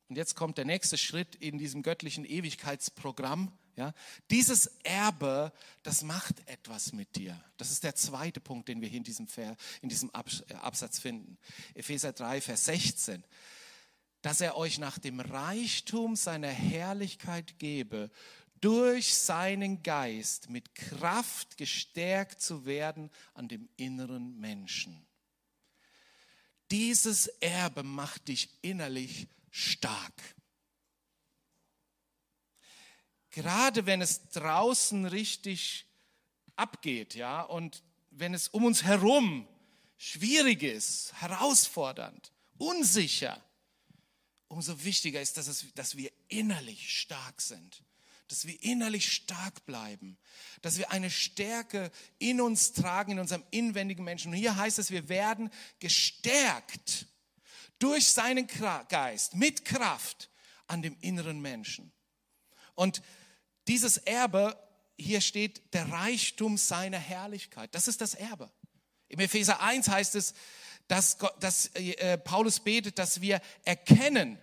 und 0.10 0.18
jetzt 0.18 0.36
kommt 0.36 0.58
der 0.58 0.66
nächste 0.66 0.98
Schritt 0.98 1.36
in 1.36 1.58
diesem 1.58 1.84
göttlichen 1.84 2.26
Ewigkeitsprogramm. 2.26 3.52
Ja, 3.76 3.94
dieses 4.30 4.68
Erbe, 4.84 5.52
das 5.82 6.04
macht 6.04 6.46
etwas 6.48 6.92
mit 6.92 7.16
dir. 7.16 7.42
Das 7.58 7.72
ist 7.72 7.84
der 7.84 7.96
zweite 7.96 8.42
Punkt, 8.42 8.68
den 8.68 8.82
wir 8.82 8.90
hier 8.90 8.98
in 8.98 9.04
diesem, 9.04 9.28
in 9.82 9.90
diesem 9.90 10.10
äh, 10.10 10.54
Absatz 10.56 11.00
finden. 11.00 11.38
Epheser 11.74 12.12
3, 12.12 12.42
Vers 12.42 12.66
16. 12.66 13.24
Dass 14.22 14.42
er 14.42 14.58
euch 14.58 14.78
nach 14.78 15.00
dem 15.00 15.20
Reichtum 15.22 16.16
seiner 16.16 16.50
Herrlichkeit 16.50 17.58
gebe, 17.60 18.12
durch 18.60 19.16
seinen 19.16 19.82
Geist 19.82 20.50
mit 20.50 20.76
Kraft 20.76 21.58
gestärkt 21.58 22.42
zu 22.42 22.66
werden 22.66 23.10
an 23.34 23.48
dem 23.48 23.68
inneren 23.78 24.40
Menschen. 24.40 25.06
Dieses 26.70 27.28
Erbe 27.28 27.84
macht 27.84 28.28
dich 28.28 28.50
innerlich 28.62 29.28
stark. 29.50 30.14
Gerade 33.32 33.86
wenn 33.86 34.02
es 34.02 34.30
draußen 34.30 35.06
richtig 35.06 35.86
abgeht, 36.56 37.16
ja, 37.16 37.42
und 37.42 37.82
wenn 38.12 38.34
es 38.34 38.50
um 38.50 38.66
uns 38.66 38.84
herum 38.84 39.48
schwierig 39.98 40.64
ist, 40.64 41.14
herausfordernd, 41.22 42.32
unsicher, 42.58 43.42
umso 44.48 44.84
wichtiger 44.84 45.22
ist, 45.22 45.38
dass, 45.38 45.48
es, 45.48 45.66
dass 45.76 45.96
wir 45.96 46.12
innerlich 46.28 47.00
stark 47.00 47.42
sind, 47.42 47.84
dass 48.28 48.46
wir 48.46 48.62
innerlich 48.64 49.12
stark 49.12 49.66
bleiben, 49.66 50.18
dass 50.62 50.78
wir 50.78 50.92
eine 50.92 51.10
Stärke 51.10 51.92
in 52.20 52.42
uns 52.42 52.74
tragen, 52.74 53.14
in 53.14 53.20
unserem 53.20 53.44
inwendigen 53.52 54.04
Menschen. 54.04 54.32
Und 54.32 54.38
hier 54.38 54.56
heißt 54.56 54.80
es, 54.80 54.92
wir 54.92 55.10
werden 55.10 55.50
gestärkt 55.80 57.08
durch 57.80 58.10
seinen 58.10 58.48
Geist, 58.90 59.36
mit 59.36 59.66
Kraft 59.66 60.30
an 60.68 60.82
dem 60.82 60.98
inneren 61.02 61.42
Menschen. 61.42 61.92
Und 62.76 63.02
dieses 63.68 63.98
Erbe, 63.98 64.58
hier 64.98 65.22
steht 65.22 65.74
der 65.74 65.92
Reichtum 65.92 66.58
seiner 66.58 67.00
Herrlichkeit. 67.00 67.74
Das 67.74 67.88
ist 67.88 68.02
das 68.02 68.14
Erbe. 68.14 68.52
Im 69.08 69.20
Epheser 69.20 69.62
1 69.62 69.90
heißt 69.90 70.16
es, 70.16 70.34
dass, 70.88 71.18
dass 71.40 71.68
äh, 71.76 72.18
Paulus 72.18 72.60
betet, 72.60 73.00
dass 73.00 73.22
wir 73.22 73.42
erkennen, 73.64 74.38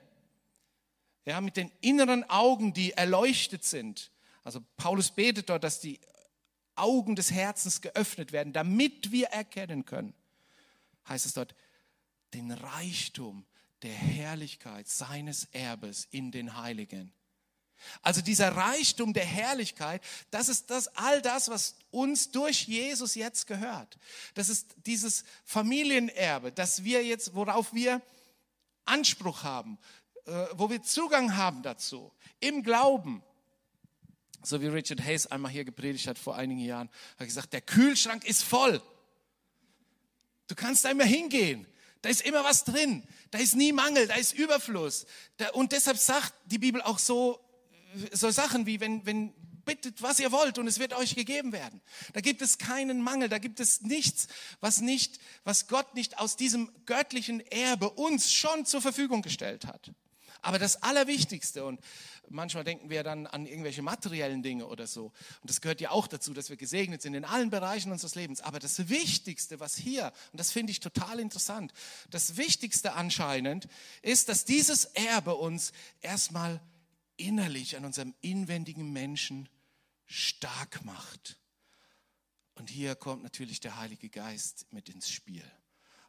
ja, 1.24 1.40
mit 1.40 1.56
den 1.56 1.70
inneren 1.80 2.28
Augen, 2.30 2.72
die 2.72 2.92
erleuchtet 2.92 3.64
sind. 3.64 4.10
Also 4.44 4.64
Paulus 4.76 5.10
betet 5.10 5.50
dort, 5.50 5.62
dass 5.62 5.80
die 5.80 6.00
Augen 6.74 7.16
des 7.16 7.30
Herzens 7.30 7.80
geöffnet 7.80 8.32
werden, 8.32 8.52
damit 8.52 9.10
wir 9.10 9.26
erkennen 9.26 9.84
können, 9.84 10.14
heißt 11.08 11.26
es 11.26 11.34
dort, 11.34 11.54
den 12.32 12.50
Reichtum 12.50 13.44
der 13.82 13.92
Herrlichkeit 13.92 14.88
seines 14.88 15.44
Erbes 15.52 16.06
in 16.10 16.30
den 16.30 16.56
Heiligen. 16.56 17.12
Also 18.02 18.20
dieser 18.20 18.56
Reichtum 18.56 19.12
der 19.12 19.24
Herrlichkeit, 19.24 20.02
das 20.30 20.48
ist 20.48 20.70
das, 20.70 20.88
all 20.96 21.22
das, 21.22 21.48
was 21.48 21.76
uns 21.90 22.30
durch 22.30 22.66
Jesus 22.66 23.14
jetzt 23.14 23.46
gehört. 23.46 23.98
Das 24.34 24.48
ist 24.48 24.74
dieses 24.86 25.24
Familienerbe, 25.44 26.52
das 26.52 26.84
wir 26.84 27.04
jetzt, 27.04 27.34
worauf 27.34 27.72
wir 27.72 28.02
Anspruch 28.84 29.42
haben, 29.42 29.78
äh, 30.26 30.46
wo 30.54 30.70
wir 30.70 30.82
Zugang 30.82 31.36
haben 31.36 31.62
dazu, 31.62 32.12
im 32.40 32.62
Glauben. 32.62 33.22
So 34.42 34.60
wie 34.60 34.66
Richard 34.66 35.02
Hayes 35.02 35.26
einmal 35.26 35.50
hier 35.50 35.64
gepredigt 35.64 36.06
hat 36.06 36.18
vor 36.18 36.36
einigen 36.36 36.60
Jahren, 36.60 36.88
hat 37.18 37.26
gesagt, 37.26 37.52
der 37.52 37.60
Kühlschrank 37.60 38.24
ist 38.24 38.42
voll. 38.42 38.80
Du 40.46 40.54
kannst 40.54 40.84
da 40.84 40.90
immer 40.90 41.04
hingehen. 41.04 41.66
Da 42.02 42.08
ist 42.08 42.22
immer 42.22 42.44
was 42.44 42.64
drin. 42.64 43.06
Da 43.30 43.38
ist 43.38 43.56
nie 43.56 43.72
Mangel, 43.72 44.06
da 44.06 44.14
ist 44.14 44.32
Überfluss. 44.32 45.06
Und 45.52 45.72
deshalb 45.72 45.98
sagt 45.98 46.32
die 46.46 46.58
Bibel 46.58 46.80
auch 46.82 46.98
so, 46.98 47.40
so 48.12 48.30
Sachen 48.30 48.66
wie, 48.66 48.80
wenn, 48.80 49.04
wenn 49.06 49.34
bittet, 49.68 50.00
was 50.00 50.18
ihr 50.18 50.32
wollt 50.32 50.58
und 50.58 50.66
es 50.66 50.78
wird 50.78 50.94
euch 50.94 51.14
gegeben 51.14 51.52
werden. 51.52 51.82
Da 52.14 52.22
gibt 52.22 52.40
es 52.40 52.56
keinen 52.56 53.02
Mangel, 53.02 53.28
da 53.28 53.38
gibt 53.38 53.60
es 53.60 53.82
nichts, 53.82 54.26
was 54.60 54.80
nicht, 54.80 55.20
was 55.44 55.68
Gott 55.68 55.94
nicht 55.94 56.18
aus 56.18 56.36
diesem 56.36 56.70
göttlichen 56.86 57.40
Erbe 57.40 57.90
uns 57.90 58.32
schon 58.32 58.64
zur 58.64 58.80
Verfügung 58.80 59.20
gestellt 59.20 59.66
hat. 59.66 59.92
Aber 60.40 60.58
das 60.58 60.82
Allerwichtigste, 60.82 61.66
und 61.66 61.80
manchmal 62.30 62.64
denken 62.64 62.88
wir 62.88 63.02
dann 63.02 63.26
an 63.26 63.44
irgendwelche 63.44 63.82
materiellen 63.82 64.42
Dinge 64.42 64.66
oder 64.66 64.86
so, 64.86 65.06
und 65.42 65.50
das 65.50 65.60
gehört 65.60 65.82
ja 65.82 65.90
auch 65.90 66.06
dazu, 66.06 66.32
dass 66.32 66.48
wir 66.48 66.56
gesegnet 66.56 67.02
sind 67.02 67.12
in 67.12 67.26
allen 67.26 67.50
Bereichen 67.50 67.92
unseres 67.92 68.14
Lebens. 68.14 68.40
Aber 68.40 68.60
das 68.60 68.88
Wichtigste, 68.88 69.60
was 69.60 69.76
hier, 69.76 70.12
und 70.32 70.40
das 70.40 70.50
finde 70.50 70.70
ich 70.70 70.80
total 70.80 71.20
interessant, 71.20 71.72
das 72.08 72.38
Wichtigste 72.38 72.94
anscheinend 72.94 73.68
ist, 74.00 74.30
dass 74.30 74.46
dieses 74.46 74.86
Erbe 74.86 75.34
uns 75.34 75.72
erstmal 76.00 76.60
innerlich 77.18 77.76
an 77.76 77.84
unserem 77.84 78.14
inwendigen 78.20 78.92
Menschen 78.92 79.48
stark 80.06 80.84
macht. 80.84 81.38
Und 82.54 82.70
hier 82.70 82.96
kommt 82.96 83.22
natürlich 83.22 83.60
der 83.60 83.76
Heilige 83.76 84.08
Geist 84.08 84.66
mit 84.72 84.88
ins 84.88 85.10
Spiel. 85.10 85.44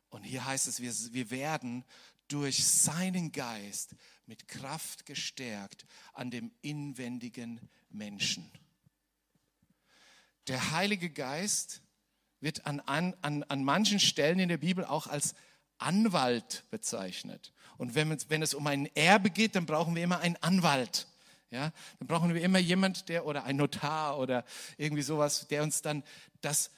Und 0.10 0.24
hier 0.24 0.46
heißt 0.46 0.68
es, 0.68 0.82
wir, 0.82 0.94
wir 1.14 1.30
werden 1.30 1.86
durch 2.28 2.66
seinen 2.66 3.32
Geist 3.32 3.96
mit 4.26 4.48
Kraft 4.48 5.06
gestärkt 5.06 5.86
an 6.14 6.32
dem 6.32 6.52
inwendigen 6.62 7.60
Menschen. 7.90 8.50
Der 10.48 10.72
Heilige 10.72 11.10
Geist 11.10 11.82
wird 12.40 12.66
an, 12.66 12.80
an, 12.82 13.16
an 13.22 13.64
manchen 13.64 14.00
Stellen 14.00 14.40
in 14.40 14.50
der 14.50 14.58
Bibel 14.58 14.86
auch 14.86 15.08
als 15.08 15.36
Anwalt 15.80 16.64
bezeichnet. 16.70 17.54
Und 17.78 17.96
wenn, 17.96 18.16
wenn 18.30 18.42
es 18.42 18.54
um 18.54 18.68
ein 18.68 18.88
Erbe 18.96 19.30
geht, 19.30 19.56
dann 19.56 19.66
brauchen 19.66 19.96
wir 19.96 20.04
immer 20.04 20.20
einen 20.20 20.36
Anwalt. 20.38 21.08
Ja, 21.52 21.72
dann 21.98 22.08
brauchen 22.08 22.34
wir 22.34 22.42
immer 22.42 22.60
jemand, 22.60 23.10
der 23.10 23.26
oder 23.26 23.44
ein 23.44 23.56
Notar 23.56 24.20
oder 24.20 24.46
irgendwie 24.78 25.02
sowas, 25.02 25.48
der 25.48 25.64
uns 25.64 25.82
dann 25.82 26.04
das 26.42 26.70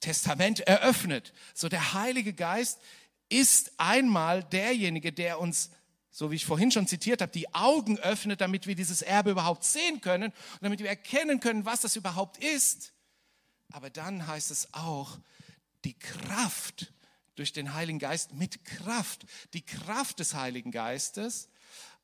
Testament 0.00 0.60
eröffnet. 0.60 1.34
So 1.52 1.68
der 1.68 1.92
Heilige 1.92 2.32
Geist 2.32 2.80
ist 3.28 3.72
einmal 3.76 4.42
derjenige, 4.44 5.12
der 5.12 5.40
uns, 5.40 5.70
so 6.10 6.30
wie 6.30 6.36
ich 6.36 6.46
vorhin 6.46 6.70
schon 6.70 6.86
zitiert 6.86 7.20
habe, 7.20 7.32
die 7.32 7.52
Augen 7.54 7.98
öffnet, 7.98 8.40
damit 8.40 8.66
wir 8.66 8.74
dieses 8.74 9.02
Erbe 9.02 9.32
überhaupt 9.32 9.64
sehen 9.64 10.00
können 10.00 10.30
und 10.30 10.62
damit 10.62 10.78
wir 10.80 10.88
erkennen 10.88 11.40
können, 11.40 11.64
was 11.66 11.80
das 11.82 11.96
überhaupt 11.96 12.38
ist. 12.38 12.92
Aber 13.72 13.90
dann 13.90 14.26
heißt 14.26 14.50
es 14.50 14.72
auch, 14.72 15.18
die 15.84 15.98
Kraft 15.98 16.92
durch 17.34 17.52
den 17.52 17.74
Heiligen 17.74 17.98
Geist, 17.98 18.34
mit 18.34 18.64
Kraft, 18.64 19.26
die 19.52 19.62
Kraft 19.62 20.18
des 20.20 20.34
Heiligen 20.34 20.70
Geistes. 20.70 21.48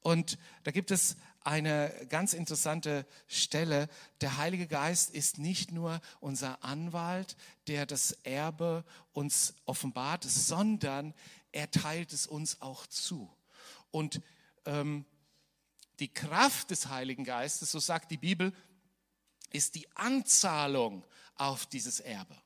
Und 0.01 0.39
da 0.65 0.71
gibt 0.71 0.91
es 0.91 1.17
eine 1.43 1.93
ganz 2.09 2.33
interessante 2.33 3.07
Stelle. 3.27 3.89
Der 4.21 4.37
Heilige 4.37 4.67
Geist 4.67 5.11
ist 5.11 5.39
nicht 5.39 5.73
nur 5.73 6.01
unser 6.21 6.63
Anwalt, 6.65 7.37
der 7.67 7.87
das 7.87 8.13
Erbe 8.25 8.85
uns 9.13 9.55
offenbart, 9.65 10.25
sondern 10.25 11.15
er 11.53 11.71
teilt 11.71 12.13
es 12.13 12.27
uns 12.27 12.61
auch 12.61 12.87
zu. 12.87 13.31
Und 13.91 14.21
ähm, 14.67 15.05
die 15.99 16.13
Kraft 16.13 16.71
des 16.71 16.89
Heiligen 16.89 17.25
Geistes, 17.25 17.71
so 17.71 17.79
sagt 17.79 18.11
die 18.11 18.17
Bibel, 18.17 18.53
ist 19.53 19.75
die 19.75 19.89
Anzahlung 19.97 21.05
auf 21.35 21.67
dieses 21.67 22.01
Erbe. 22.01 22.37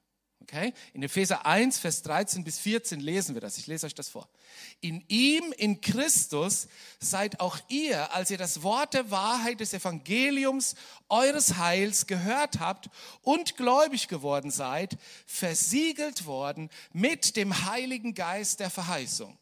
Okay? 0.45 0.75
In 0.93 1.03
Epheser 1.03 1.47
1, 1.47 1.79
Vers 1.79 2.03
13 2.03 2.45
bis 2.45 2.59
14 2.59 3.01
lesen 3.01 3.35
wir 3.35 3.41
das. 3.41 3.57
Ich 3.57 3.67
lese 3.67 3.87
euch 3.87 3.95
das 3.95 4.11
vor. 4.11 4.29
In 4.83 5.03
ihm, 5.09 5.55
in 5.57 5.81
Christus, 5.81 6.69
seid 7.01 7.41
auch 7.41 7.59
ihr, 7.69 8.13
als 8.13 8.31
ihr 8.31 8.37
das 8.37 8.63
Wort 8.63 8.93
der 8.93 9.11
Wahrheit 9.11 9.61
des 9.61 9.73
Evangeliums 9.73 10.75
eures 11.09 11.57
Heils 11.57 12.07
gehört 12.07 12.61
habt 12.61 12.91
und 13.23 13.57
gläubig 13.57 14.07
geworden 14.09 14.51
seid, 14.51 14.99
versiegelt 15.27 16.27
worden 16.27 16.69
mit 16.93 17.37
dem 17.37 17.65
Heiligen 17.65 18.15
Geist 18.15 18.61
der 18.61 18.69
Verheißung. 18.69 19.39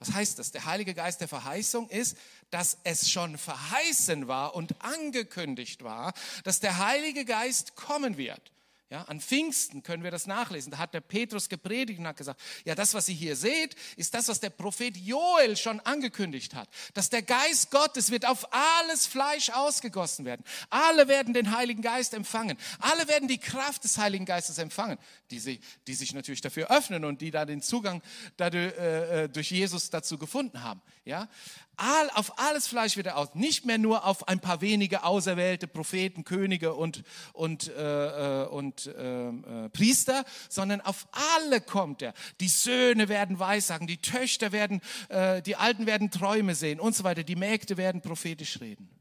Was 0.00 0.12
heißt 0.12 0.38
das? 0.38 0.52
Der 0.52 0.66
Heilige 0.66 0.92
Geist 0.92 1.22
der 1.22 1.28
Verheißung 1.28 1.88
ist, 1.88 2.16
dass 2.50 2.76
es 2.84 3.10
schon 3.10 3.38
verheißen 3.38 4.28
war 4.28 4.54
und 4.54 4.82
angekündigt 4.82 5.82
war, 5.82 6.12
dass 6.44 6.60
der 6.60 6.76
Heilige 6.76 7.24
Geist 7.24 7.74
kommen 7.74 8.18
wird. 8.18 8.52
Ja, 8.90 9.02
an 9.02 9.20
Pfingsten 9.20 9.82
können 9.82 10.02
wir 10.02 10.10
das 10.10 10.26
nachlesen. 10.26 10.70
Da 10.70 10.78
hat 10.78 10.94
der 10.94 11.02
Petrus 11.02 11.50
gepredigt 11.50 11.98
und 11.98 12.06
hat 12.06 12.16
gesagt, 12.16 12.40
ja, 12.64 12.74
das, 12.74 12.94
was 12.94 13.06
ihr 13.10 13.14
hier 13.14 13.36
seht, 13.36 13.76
ist 13.96 14.14
das, 14.14 14.28
was 14.28 14.40
der 14.40 14.48
Prophet 14.48 14.96
Joel 14.96 15.58
schon 15.58 15.78
angekündigt 15.80 16.54
hat. 16.54 16.70
Dass 16.94 17.10
der 17.10 17.20
Geist 17.20 17.70
Gottes 17.70 18.10
wird 18.10 18.26
auf 18.26 18.50
alles 18.50 19.06
Fleisch 19.06 19.50
ausgegossen 19.50 20.24
werden. 20.24 20.42
Alle 20.70 21.06
werden 21.06 21.34
den 21.34 21.54
Heiligen 21.54 21.82
Geist 21.82 22.14
empfangen. 22.14 22.56
Alle 22.78 23.06
werden 23.08 23.28
die 23.28 23.36
Kraft 23.36 23.84
des 23.84 23.98
Heiligen 23.98 24.24
Geistes 24.24 24.56
empfangen, 24.56 24.98
die, 25.30 25.38
sie, 25.38 25.60
die 25.86 25.94
sich 25.94 26.14
natürlich 26.14 26.40
dafür 26.40 26.70
öffnen 26.70 27.04
und 27.04 27.20
die 27.20 27.30
da 27.30 27.44
den 27.44 27.60
Zugang 27.60 28.00
dadurch, 28.38 28.72
äh, 28.78 29.24
äh, 29.24 29.28
durch 29.28 29.50
Jesus 29.50 29.90
dazu 29.90 30.16
gefunden 30.16 30.62
haben. 30.62 30.80
Ja, 31.04 31.28
all, 31.78 32.10
auf 32.14 32.38
alles 32.38 32.68
Fleisch 32.68 32.96
wird 32.96 33.06
er 33.06 33.16
aus, 33.16 33.34
nicht 33.34 33.64
mehr 33.64 33.78
nur 33.78 34.04
auf 34.04 34.28
ein 34.28 34.40
paar 34.40 34.60
wenige 34.60 35.04
auserwählte 35.04 35.66
Propheten, 35.66 36.24
Könige 36.24 36.74
und, 36.74 37.02
und, 37.32 37.68
äh, 37.68 38.42
äh 38.42 38.46
und 38.48 38.86
äh, 38.86 39.28
äh, 39.28 39.68
Priester, 39.70 40.24
sondern 40.48 40.80
auf 40.80 41.08
alle 41.38 41.60
kommt 41.60 42.02
er. 42.02 42.12
Die 42.40 42.48
Söhne 42.48 43.08
werden 43.08 43.38
Weissagen, 43.38 43.86
die 43.86 43.98
Töchter 43.98 44.52
werden, 44.52 44.80
äh, 45.08 45.40
die 45.42 45.56
Alten 45.56 45.86
werden 45.86 46.10
Träume 46.10 46.54
sehen 46.54 46.80
und 46.80 46.94
so 46.94 47.04
weiter, 47.04 47.22
die 47.22 47.36
Mägde 47.36 47.76
werden 47.76 48.00
prophetisch 48.00 48.60
reden. 48.60 48.97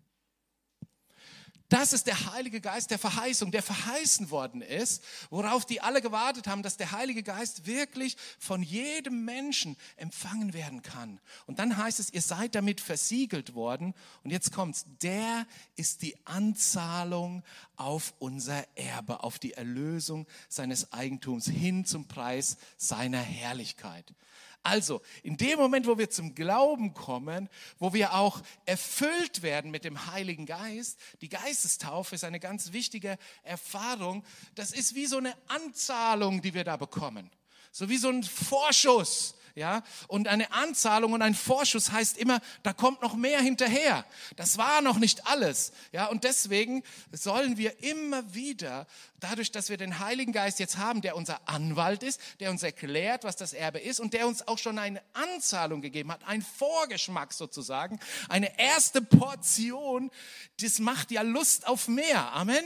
Das 1.70 1.92
ist 1.92 2.08
der 2.08 2.32
Heilige 2.34 2.62
Geist 2.62 2.92
der 2.92 3.00
Verheißung, 3.00 3.52
der 3.52 3.62
verheißen 3.62 4.30
worden 4.30 4.62
ist, 4.62 5.04
worauf 5.30 5.66
die 5.66 5.82
alle 5.82 6.02
gewartet 6.02 6.48
haben, 6.48 6.64
dass 6.64 6.78
der 6.78 6.94
Heilige 6.94 7.24
Geist 7.24 7.66
wirklich 7.66 8.16
von 8.40 8.64
jedem 8.64 9.26
Menschen 9.26 9.76
empfangen 9.98 10.54
werden 10.54 10.82
kann. 10.82 11.20
Und 11.46 11.60
dann 11.60 11.76
heißt 11.76 12.00
es, 12.00 12.14
ihr 12.14 12.22
seid 12.22 12.56
damit 12.56 12.80
versiegelt 12.80 13.54
worden. 13.54 13.94
Und 14.24 14.32
jetzt 14.32 14.54
kommt's. 14.54 14.86
Der 15.02 15.46
ist 15.76 16.04
die 16.04 16.16
Anzahlung 16.26 17.44
auf 17.76 18.14
unser 18.20 18.66
Erbe, 18.78 19.24
auf 19.24 19.38
die 19.38 19.54
Erlösung 19.54 20.26
seines 20.48 20.94
Eigentums 20.94 21.48
hin 21.48 21.84
zum 21.84 22.08
Preis 22.08 22.58
seiner 22.78 23.22
Herrlichkeit. 23.22 24.14
Also, 24.64 25.02
in 25.24 25.38
dem 25.38 25.58
Moment, 25.58 25.88
wo 25.88 25.98
wir 25.98 26.10
zum 26.10 26.36
Glauben 26.36 26.94
kommen, 26.94 27.50
wo 27.80 27.94
wir 27.94 28.14
auch 28.16 28.42
erfüllt 28.66 29.42
werden 29.42 29.72
mit 29.72 29.86
dem 29.86 30.12
Heiligen 30.12 30.46
Geist, 30.46 31.00
die 31.22 31.30
Geistestaufe 31.30 32.16
ist 32.16 32.24
eine 32.24 32.40
ganz 32.40 32.74
wichtige 32.74 33.18
Erfahrung. 33.44 34.26
Das 34.56 34.72
ist 34.72 34.94
wie 34.94 35.06
so 35.06 35.18
eine 35.18 35.36
Anzahlung, 35.48 36.42
die 36.42 36.54
wir 36.54 36.64
da 36.64 36.76
bekommen. 36.76 37.30
So 37.78 37.90
wie 37.90 37.98
so 37.98 38.10
ein 38.10 38.24
Vorschuss. 38.24 39.36
Ja, 39.54 39.84
und 40.08 40.28
eine 40.28 40.52
Anzahlung 40.52 41.14
und 41.14 41.22
ein 41.24 41.34
Vorschuss 41.34 41.92
heißt 41.92 42.18
immer, 42.20 42.42
da 42.62 42.74
kommt 42.74 43.02
noch 43.02 43.16
mehr 43.16 43.40
hinterher. 43.40 44.06
Das 44.36 44.58
war 44.60 44.82
noch 44.82 44.98
nicht 44.98 45.28
alles. 45.28 45.74
Ja, 45.92 46.08
und 46.08 46.24
deswegen 46.24 46.84
sollen 47.12 47.58
wir 47.58 47.84
immer 47.84 48.34
wieder, 48.36 48.86
dadurch, 49.20 49.52
dass 49.52 49.70
wir 49.70 49.78
den 49.78 49.98
Heiligen 49.98 50.32
Geist 50.32 50.60
jetzt 50.60 50.78
haben, 50.78 51.02
der 51.02 51.16
unser 51.16 51.48
Anwalt 51.48 52.02
ist, 52.02 52.20
der 52.40 52.52
uns 52.52 52.62
erklärt, 52.62 53.24
was 53.24 53.36
das 53.36 53.54
Erbe 53.54 53.80
ist 53.80 54.00
und 54.00 54.14
der 54.14 54.28
uns 54.28 54.48
auch 54.48 54.60
schon 54.60 54.78
eine 54.78 55.02
Anzahlung 55.14 55.82
gegeben 55.82 56.12
hat, 56.12 56.22
ein 56.28 56.44
Vorgeschmack 56.44 57.34
sozusagen, 57.34 58.00
eine 58.28 58.60
erste 58.60 59.02
Portion, 59.04 60.12
das 60.62 60.78
macht 60.80 61.10
ja 61.10 61.22
Lust 61.24 61.68
auf 61.68 61.88
mehr. 61.88 62.32
Amen 62.34 62.64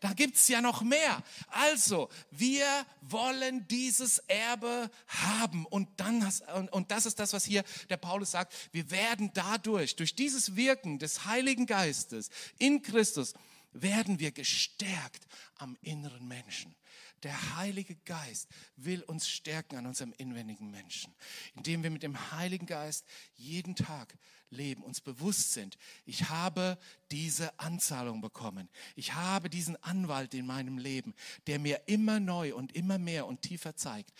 da 0.00 0.12
gibt's 0.12 0.48
ja 0.48 0.60
noch 0.60 0.82
mehr. 0.82 1.22
Also, 1.48 2.08
wir 2.30 2.86
wollen 3.00 3.66
dieses 3.68 4.18
Erbe 4.28 4.90
haben. 5.06 5.66
Und, 5.66 5.88
dann, 5.98 6.22
und, 6.54 6.72
und 6.72 6.90
das 6.90 7.06
ist 7.06 7.18
das, 7.18 7.32
was 7.32 7.44
hier 7.44 7.64
der 7.90 7.96
Paulus 7.96 8.30
sagt. 8.30 8.54
Wir 8.72 8.90
werden 8.90 9.30
dadurch, 9.34 9.96
durch 9.96 10.14
dieses 10.14 10.56
Wirken 10.56 10.98
des 10.98 11.24
Heiligen 11.24 11.66
Geistes 11.66 12.30
in 12.58 12.82
Christus, 12.82 13.34
werden 13.72 14.18
wir 14.18 14.32
gestärkt 14.32 15.26
am 15.56 15.76
inneren 15.82 16.26
Menschen. 16.26 16.74
Der 17.24 17.56
Heilige 17.56 17.96
Geist 18.04 18.48
will 18.76 19.02
uns 19.02 19.28
stärken 19.28 19.76
an 19.76 19.86
unserem 19.86 20.14
inwendigen 20.18 20.70
Menschen, 20.70 21.12
indem 21.56 21.82
wir 21.82 21.90
mit 21.90 22.04
dem 22.04 22.30
Heiligen 22.32 22.66
Geist 22.66 23.04
jeden 23.34 23.74
Tag 23.74 24.16
leben, 24.50 24.82
uns 24.82 25.00
bewusst 25.00 25.52
sind, 25.52 25.78
ich 26.04 26.28
habe 26.28 26.78
diese 27.10 27.58
Anzahlung 27.58 28.20
bekommen. 28.20 28.68
Ich 28.94 29.14
habe 29.14 29.48
diesen 29.48 29.82
Anwalt 29.82 30.34
in 30.34 30.46
meinem 30.46 30.78
Leben, 30.78 31.14
der 31.46 31.58
mir 31.58 31.82
immer 31.86 32.20
neu 32.20 32.54
und 32.54 32.74
immer 32.74 32.98
mehr 32.98 33.26
und 33.26 33.42
tiefer 33.42 33.76
zeigt, 33.76 34.12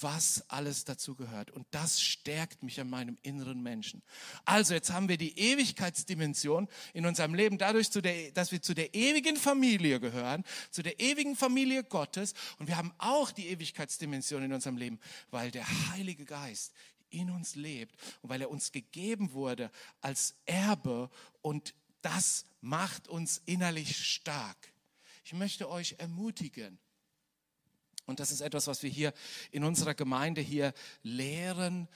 was 0.00 0.44
alles 0.48 0.84
dazu 0.84 1.14
gehört. 1.14 1.50
Und 1.50 1.66
das 1.70 2.00
stärkt 2.00 2.62
mich 2.62 2.80
an 2.80 2.90
meinem 2.90 3.18
inneren 3.22 3.62
Menschen. 3.62 4.02
Also 4.44 4.74
jetzt 4.74 4.90
haben 4.90 5.08
wir 5.08 5.16
die 5.16 5.38
Ewigkeitsdimension 5.38 6.68
in 6.92 7.06
unserem 7.06 7.34
Leben, 7.34 7.58
dadurch, 7.58 7.90
dass 8.34 8.52
wir 8.52 8.62
zu 8.62 8.74
der 8.74 8.94
ewigen 8.94 9.36
Familie 9.36 10.00
gehören, 10.00 10.44
zu 10.70 10.82
der 10.82 11.00
ewigen 11.00 11.36
Familie 11.36 11.84
Gottes. 11.84 12.34
Und 12.58 12.66
wir 12.66 12.76
haben 12.76 12.92
auch 12.98 13.30
die 13.30 13.48
Ewigkeitsdimension 13.48 14.42
in 14.42 14.52
unserem 14.52 14.76
Leben, 14.76 14.98
weil 15.30 15.50
der 15.50 15.66
Heilige 15.90 16.24
Geist 16.24 16.72
in 17.14 17.30
uns 17.30 17.54
lebt 17.54 17.94
und 18.22 18.30
weil 18.30 18.42
er 18.42 18.50
uns 18.50 18.72
gegeben 18.72 19.32
wurde 19.32 19.70
als 20.00 20.36
Erbe 20.46 21.10
und 21.42 21.74
das 22.02 22.44
macht 22.60 23.08
uns 23.08 23.40
innerlich 23.46 23.96
stark. 23.96 24.72
Ich 25.24 25.32
möchte 25.32 25.70
euch 25.70 25.96
ermutigen, 25.98 26.78
und 28.06 28.20
das 28.20 28.30
ist 28.30 28.40
etwas, 28.40 28.66
was 28.66 28.82
wir 28.82 28.90
hier 28.90 29.12
in 29.50 29.64
unserer 29.64 29.94
Gemeinde 29.94 30.40
hier 30.40 30.74
lehren, 31.02 31.88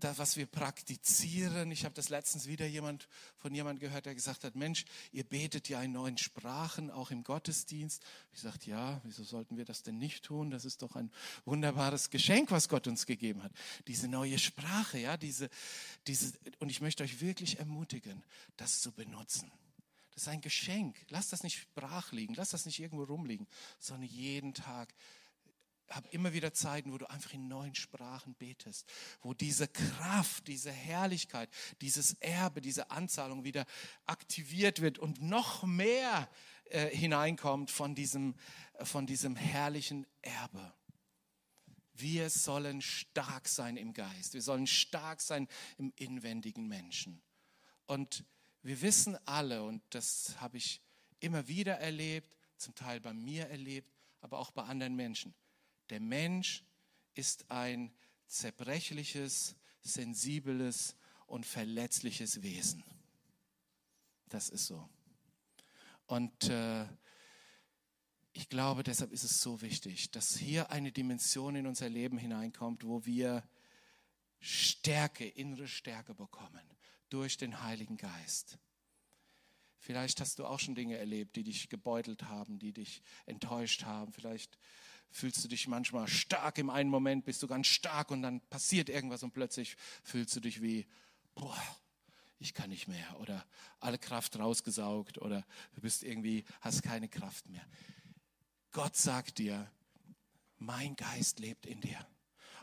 was 0.00 0.36
wir 0.36 0.46
praktizieren. 0.46 1.70
Ich 1.70 1.84
habe 1.84 1.94
das 1.94 2.08
letztens 2.08 2.46
wieder 2.46 2.66
jemand 2.66 3.08
von 3.38 3.54
jemand 3.54 3.80
gehört, 3.80 4.06
der 4.06 4.14
gesagt 4.14 4.44
hat, 4.44 4.56
Mensch, 4.56 4.84
ihr 5.12 5.24
betet 5.24 5.68
ja 5.68 5.82
in 5.82 5.92
neuen 5.92 6.18
Sprachen, 6.18 6.90
auch 6.90 7.10
im 7.10 7.24
Gottesdienst. 7.24 8.02
Ich 8.32 8.40
sagte, 8.40 8.70
ja, 8.70 9.00
wieso 9.04 9.24
sollten 9.24 9.56
wir 9.56 9.64
das 9.64 9.82
denn 9.82 9.98
nicht 9.98 10.24
tun? 10.24 10.50
Das 10.50 10.64
ist 10.64 10.82
doch 10.82 10.96
ein 10.96 11.10
wunderbares 11.44 12.10
Geschenk, 12.10 12.50
was 12.50 12.68
Gott 12.68 12.86
uns 12.86 13.06
gegeben 13.06 13.42
hat. 13.42 13.52
Diese 13.86 14.08
neue 14.08 14.38
Sprache, 14.38 14.98
ja, 14.98 15.16
diese, 15.16 15.48
diese, 16.06 16.32
und 16.58 16.68
ich 16.70 16.80
möchte 16.80 17.02
euch 17.02 17.20
wirklich 17.20 17.58
ermutigen, 17.58 18.22
das 18.56 18.80
zu 18.80 18.92
benutzen. 18.92 19.50
Das 20.14 20.24
ist 20.24 20.28
ein 20.28 20.40
Geschenk. 20.40 20.96
Lasst 21.08 21.32
das 21.32 21.42
nicht 21.42 21.72
brach 21.74 22.12
liegen, 22.12 22.34
lasst 22.34 22.52
das 22.52 22.66
nicht 22.66 22.78
irgendwo 22.78 23.04
rumliegen, 23.04 23.48
sondern 23.78 24.08
jeden 24.08 24.54
Tag 24.54 24.94
habe 25.90 26.08
immer 26.08 26.32
wieder 26.32 26.52
Zeiten, 26.52 26.92
wo 26.92 26.98
du 26.98 27.08
einfach 27.10 27.32
in 27.32 27.48
neuen 27.48 27.74
Sprachen 27.74 28.34
betest, 28.34 28.90
wo 29.20 29.34
diese 29.34 29.68
Kraft, 29.68 30.48
diese 30.48 30.72
Herrlichkeit, 30.72 31.50
dieses 31.80 32.14
Erbe, 32.14 32.60
diese 32.60 32.90
Anzahlung 32.90 33.44
wieder 33.44 33.66
aktiviert 34.06 34.80
wird 34.80 34.98
und 34.98 35.20
noch 35.22 35.62
mehr 35.64 36.28
äh, 36.64 36.88
hineinkommt 36.88 37.70
von 37.70 37.94
diesem, 37.94 38.34
äh, 38.74 38.84
von 38.84 39.06
diesem 39.06 39.36
herrlichen 39.36 40.06
Erbe. 40.22 40.72
Wir 41.92 42.30
sollen 42.30 42.80
stark 42.80 43.46
sein 43.46 43.76
im 43.76 43.92
Geist. 43.92 44.34
Wir 44.34 44.42
sollen 44.42 44.66
stark 44.66 45.20
sein 45.20 45.46
im 45.78 45.92
inwendigen 45.96 46.66
Menschen. 46.66 47.22
Und 47.86 48.24
wir 48.62 48.80
wissen 48.80 49.16
alle, 49.26 49.62
und 49.62 49.82
das 49.90 50.40
habe 50.40 50.56
ich 50.56 50.80
immer 51.20 51.46
wieder 51.46 51.74
erlebt, 51.74 52.36
zum 52.56 52.74
Teil 52.74 53.00
bei 53.00 53.12
mir 53.12 53.46
erlebt, 53.46 53.92
aber 54.20 54.38
auch 54.38 54.50
bei 54.50 54.62
anderen 54.62 54.96
Menschen 54.96 55.34
der 55.90 56.00
Mensch 56.00 56.64
ist 57.14 57.50
ein 57.50 57.92
zerbrechliches, 58.26 59.56
sensibles 59.80 60.96
und 61.26 61.46
verletzliches 61.46 62.42
Wesen. 62.42 62.82
Das 64.28 64.48
ist 64.48 64.66
so. 64.66 64.88
Und 66.06 66.48
äh, 66.48 66.86
ich 68.32 68.48
glaube, 68.48 68.82
deshalb 68.82 69.12
ist 69.12 69.22
es 69.22 69.40
so 69.40 69.62
wichtig, 69.62 70.10
dass 70.10 70.36
hier 70.36 70.70
eine 70.70 70.90
Dimension 70.90 71.54
in 71.54 71.66
unser 71.66 71.88
Leben 71.88 72.18
hineinkommt, 72.18 72.84
wo 72.84 73.04
wir 73.04 73.48
Stärke, 74.40 75.26
innere 75.26 75.68
Stärke 75.68 76.14
bekommen 76.14 76.62
durch 77.08 77.36
den 77.36 77.62
Heiligen 77.62 77.96
Geist. 77.96 78.58
Vielleicht 79.78 80.20
hast 80.20 80.38
du 80.38 80.46
auch 80.46 80.58
schon 80.58 80.74
Dinge 80.74 80.96
erlebt, 80.96 81.36
die 81.36 81.44
dich 81.44 81.68
gebeutelt 81.68 82.24
haben, 82.24 82.58
die 82.58 82.72
dich 82.72 83.02
enttäuscht 83.26 83.84
haben. 83.84 84.12
Vielleicht 84.12 84.58
fühlst 85.10 85.44
du 85.44 85.48
dich 85.48 85.68
manchmal 85.68 86.08
stark 86.08 86.58
im 86.58 86.70
einen 86.70 86.90
Moment, 86.90 87.24
bist 87.24 87.42
du 87.42 87.46
ganz 87.46 87.66
stark 87.66 88.10
und 88.10 88.22
dann 88.22 88.40
passiert 88.48 88.88
irgendwas 88.88 89.22
und 89.22 89.32
plötzlich 89.32 89.76
fühlst 90.02 90.34
du 90.36 90.40
dich 90.40 90.60
wie, 90.60 90.86
boah, 91.34 91.56
ich 92.38 92.52
kann 92.52 92.70
nicht 92.70 92.88
mehr 92.88 93.20
oder 93.20 93.44
alle 93.80 93.98
Kraft 93.98 94.38
rausgesaugt 94.38 95.18
oder 95.18 95.46
du 95.74 95.80
bist 95.80 96.02
irgendwie, 96.02 96.44
hast 96.60 96.82
keine 96.82 97.08
Kraft 97.08 97.48
mehr. 97.48 97.66
Gott 98.72 98.96
sagt 98.96 99.38
dir, 99.38 99.70
mein 100.58 100.96
Geist 100.96 101.38
lebt 101.38 101.66
in 101.66 101.80
dir. 101.80 102.06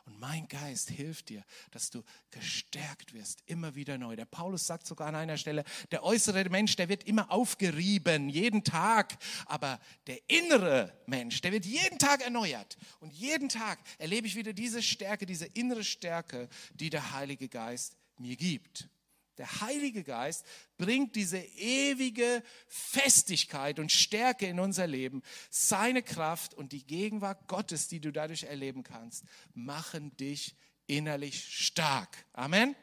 Und 0.06 0.20
mein 0.20 0.48
Geist 0.48 0.90
hilft 0.90 1.30
dir, 1.30 1.44
dass 1.72 1.90
du 1.90 2.04
gestärkt 2.32 3.14
wirst, 3.14 3.44
immer 3.46 3.76
wieder 3.76 3.98
neu. 3.98 4.16
Der 4.16 4.26
Paulus 4.26 4.66
sagt 4.66 4.88
sogar 4.88 5.08
an 5.08 5.16
einer 5.16 5.38
Stelle, 5.38 5.64
der 5.92 6.04
äußere 6.04 6.50
Mensch, 6.50 6.76
der 6.76 6.90
wird 6.90 7.04
immer 7.04 7.32
aufgerieben, 7.32 8.30
jeden 8.30 8.64
Tag. 8.64 9.18
Aber 9.46 9.80
der 10.08 10.20
innere 10.28 10.94
Mensch, 11.06 11.42
der 11.42 11.52
wird 11.52 11.66
jeden 11.66 12.00
Tag 12.00 12.22
erneuert. 12.22 12.78
Und 13.00 13.14
jeden 13.14 13.50
Tag 13.50 13.80
erlebe 13.98 14.28
ich 14.28 14.36
wieder 14.36 14.54
diese 14.54 14.82
Stärke, 14.82 15.26
diese 15.26 15.46
innere 15.46 15.84
Stärke, 15.84 16.50
die 16.74 16.90
der 16.90 17.12
Heilige 17.12 17.48
Geist 17.48 17.98
mir 18.18 18.36
gibt. 18.36 18.90
Der 19.38 19.62
Heilige 19.62 20.04
Geist 20.04 20.46
bringt 20.78 21.16
diese 21.16 21.38
ewige 21.38 22.44
Festigkeit 22.68 23.80
und 23.80 23.92
Stärke 23.92 24.46
in 24.46 24.60
unser 24.60 24.88
Leben. 24.88 25.22
Seine 25.50 26.04
Kraft 26.04 26.54
und 26.54 26.74
die 26.74 26.86
Gegenwart 26.86 27.48
Gottes, 27.48 27.88
die 27.88 28.00
du 28.00 28.12
dadurch 28.12 28.44
erleben 28.44 28.84
kannst, 28.84 29.24
machen 29.54 30.16
dich 30.18 30.56
innerlich 30.88 31.44
stark. 31.44 32.26
Amen. 32.34 32.76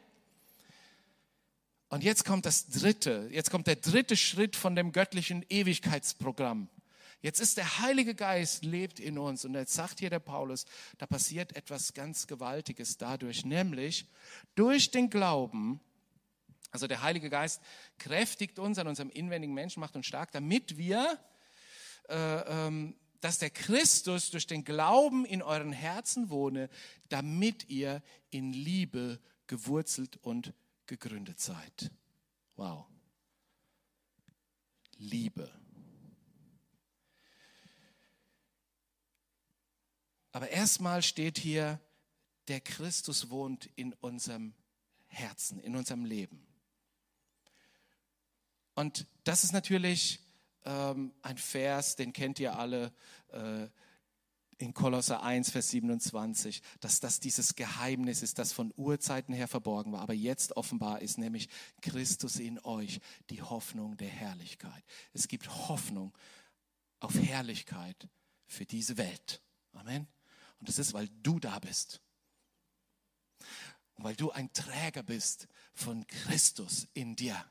Und 1.89 2.03
jetzt 2.03 2.23
kommt 2.25 2.45
das 2.45 2.67
dritte, 2.67 3.29
jetzt 3.31 3.49
kommt 3.49 3.67
der 3.67 3.75
dritte 3.75 4.15
Schritt 4.15 4.55
von 4.55 4.75
dem 4.75 4.91
göttlichen 4.91 5.43
Ewigkeitsprogramm. 5.49 6.69
Jetzt 7.21 7.41
ist 7.41 7.57
der 7.57 7.79
Heilige 7.79 8.15
Geist 8.15 8.63
lebt 8.63 8.99
in 8.99 9.17
uns 9.17 9.43
und 9.43 9.53
jetzt 9.53 9.73
sagt 9.73 9.99
hier 9.99 10.09
der 10.09 10.19
Paulus, 10.19 10.65
da 10.99 11.05
passiert 11.05 11.55
etwas 11.55 11.93
ganz 11.93 12.27
Gewaltiges 12.27 12.97
dadurch, 12.97 13.43
nämlich 13.43 14.05
durch 14.55 14.91
den 14.91 15.09
Glauben 15.09 15.81
also 16.71 16.87
der 16.87 17.01
Heilige 17.01 17.29
Geist 17.29 17.61
kräftigt 17.97 18.59
uns 18.59 18.77
an 18.77 18.87
unserem 18.87 19.09
inwendigen 19.09 19.53
Menschen, 19.53 19.79
macht 19.79 19.95
uns 19.95 20.05
stark, 20.05 20.31
damit 20.31 20.77
wir, 20.77 21.19
äh, 22.07 22.15
ähm, 22.15 22.95
dass 23.21 23.39
der 23.39 23.49
Christus 23.49 24.31
durch 24.31 24.47
den 24.47 24.63
Glauben 24.63 25.25
in 25.25 25.41
euren 25.41 25.73
Herzen 25.73 26.29
wohne, 26.29 26.69
damit 27.09 27.69
ihr 27.69 28.01
in 28.29 28.53
Liebe 28.53 29.19
gewurzelt 29.47 30.17
und 30.21 30.53
gegründet 30.85 31.39
seid. 31.39 31.91
Wow. 32.55 32.85
Liebe. 34.97 35.51
Aber 40.31 40.49
erstmal 40.49 41.01
steht 41.01 41.37
hier, 41.37 41.79
der 42.47 42.61
Christus 42.61 43.29
wohnt 43.29 43.65
in 43.75 43.93
unserem 43.93 44.53
Herzen, 45.07 45.59
in 45.59 45.75
unserem 45.75 46.05
Leben. 46.05 46.48
Und 48.79 49.07
das 49.25 49.43
ist 49.43 49.51
natürlich 49.51 50.21
ähm, 50.63 51.11
ein 51.21 51.37
Vers, 51.37 51.97
den 51.97 52.13
kennt 52.13 52.39
ihr 52.39 52.57
alle 52.57 52.93
äh, 53.33 53.67
in 54.57 54.73
Kolosser 54.73 55.21
1, 55.21 55.51
Vers 55.51 55.71
27, 55.71 56.61
dass 56.79 57.01
das 57.01 57.19
dieses 57.19 57.55
Geheimnis 57.55 58.23
ist, 58.23 58.39
das 58.39 58.53
von 58.53 58.73
Urzeiten 58.77 59.33
her 59.33 59.49
verborgen 59.49 59.91
war, 59.91 59.99
aber 59.99 60.13
jetzt 60.13 60.55
offenbar 60.55 61.01
ist, 61.01 61.17
nämlich 61.17 61.49
Christus 61.81 62.37
in 62.37 62.57
euch, 62.59 63.01
die 63.29 63.41
Hoffnung 63.41 63.97
der 63.97 64.07
Herrlichkeit. 64.07 64.85
Es 65.11 65.27
gibt 65.27 65.49
Hoffnung 65.67 66.17
auf 67.01 67.15
Herrlichkeit 67.15 68.07
für 68.47 68.65
diese 68.65 68.95
Welt. 68.95 69.41
Amen. 69.73 70.07
Und 70.61 70.69
das 70.69 70.79
ist, 70.79 70.93
weil 70.93 71.09
du 71.21 71.37
da 71.37 71.59
bist. 71.59 71.99
Und 73.95 74.05
weil 74.05 74.15
du 74.15 74.31
ein 74.31 74.53
Träger 74.53 75.03
bist 75.03 75.49
von 75.73 76.07
Christus 76.07 76.87
in 76.93 77.17
dir. 77.17 77.45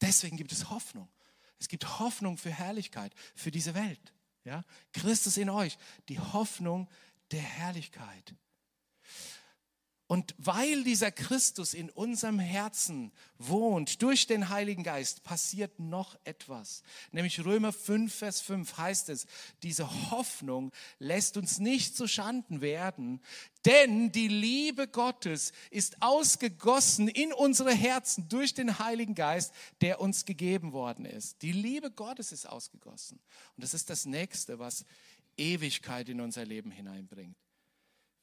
Deswegen 0.00 0.36
gibt 0.36 0.52
es 0.52 0.70
Hoffnung. 0.70 1.08
Es 1.58 1.68
gibt 1.68 1.98
Hoffnung 1.98 2.36
für 2.36 2.50
Herrlichkeit, 2.50 3.12
für 3.34 3.50
diese 3.50 3.74
Welt. 3.74 4.12
Ja? 4.44 4.62
Christus 4.92 5.36
in 5.36 5.50
euch, 5.50 5.78
die 6.08 6.20
Hoffnung 6.20 6.88
der 7.30 7.42
Herrlichkeit. 7.42 8.34
Und 10.08 10.36
weil 10.38 10.84
dieser 10.84 11.10
Christus 11.10 11.74
in 11.74 11.90
unserem 11.90 12.38
Herzen 12.38 13.10
wohnt, 13.38 14.02
durch 14.02 14.28
den 14.28 14.50
Heiligen 14.50 14.84
Geist, 14.84 15.24
passiert 15.24 15.80
noch 15.80 16.16
etwas. 16.22 16.84
Nämlich 17.10 17.44
Römer 17.44 17.72
5, 17.72 18.14
Vers 18.14 18.40
5 18.40 18.78
heißt 18.78 19.08
es, 19.08 19.26
diese 19.64 20.10
Hoffnung 20.12 20.70
lässt 21.00 21.36
uns 21.36 21.58
nicht 21.58 21.96
zu 21.96 22.06
Schanden 22.06 22.60
werden, 22.60 23.20
denn 23.64 24.12
die 24.12 24.28
Liebe 24.28 24.86
Gottes 24.86 25.52
ist 25.70 26.00
ausgegossen 26.00 27.08
in 27.08 27.32
unsere 27.32 27.74
Herzen 27.74 28.28
durch 28.28 28.54
den 28.54 28.78
Heiligen 28.78 29.16
Geist, 29.16 29.52
der 29.80 30.00
uns 30.00 30.24
gegeben 30.24 30.72
worden 30.72 31.04
ist. 31.04 31.42
Die 31.42 31.50
Liebe 31.50 31.90
Gottes 31.90 32.30
ist 32.30 32.48
ausgegossen. 32.48 33.18
Und 33.56 33.64
das 33.64 33.74
ist 33.74 33.90
das 33.90 34.06
Nächste, 34.06 34.60
was 34.60 34.84
Ewigkeit 35.36 36.08
in 36.08 36.20
unser 36.20 36.44
Leben 36.44 36.70
hineinbringt. 36.70 37.36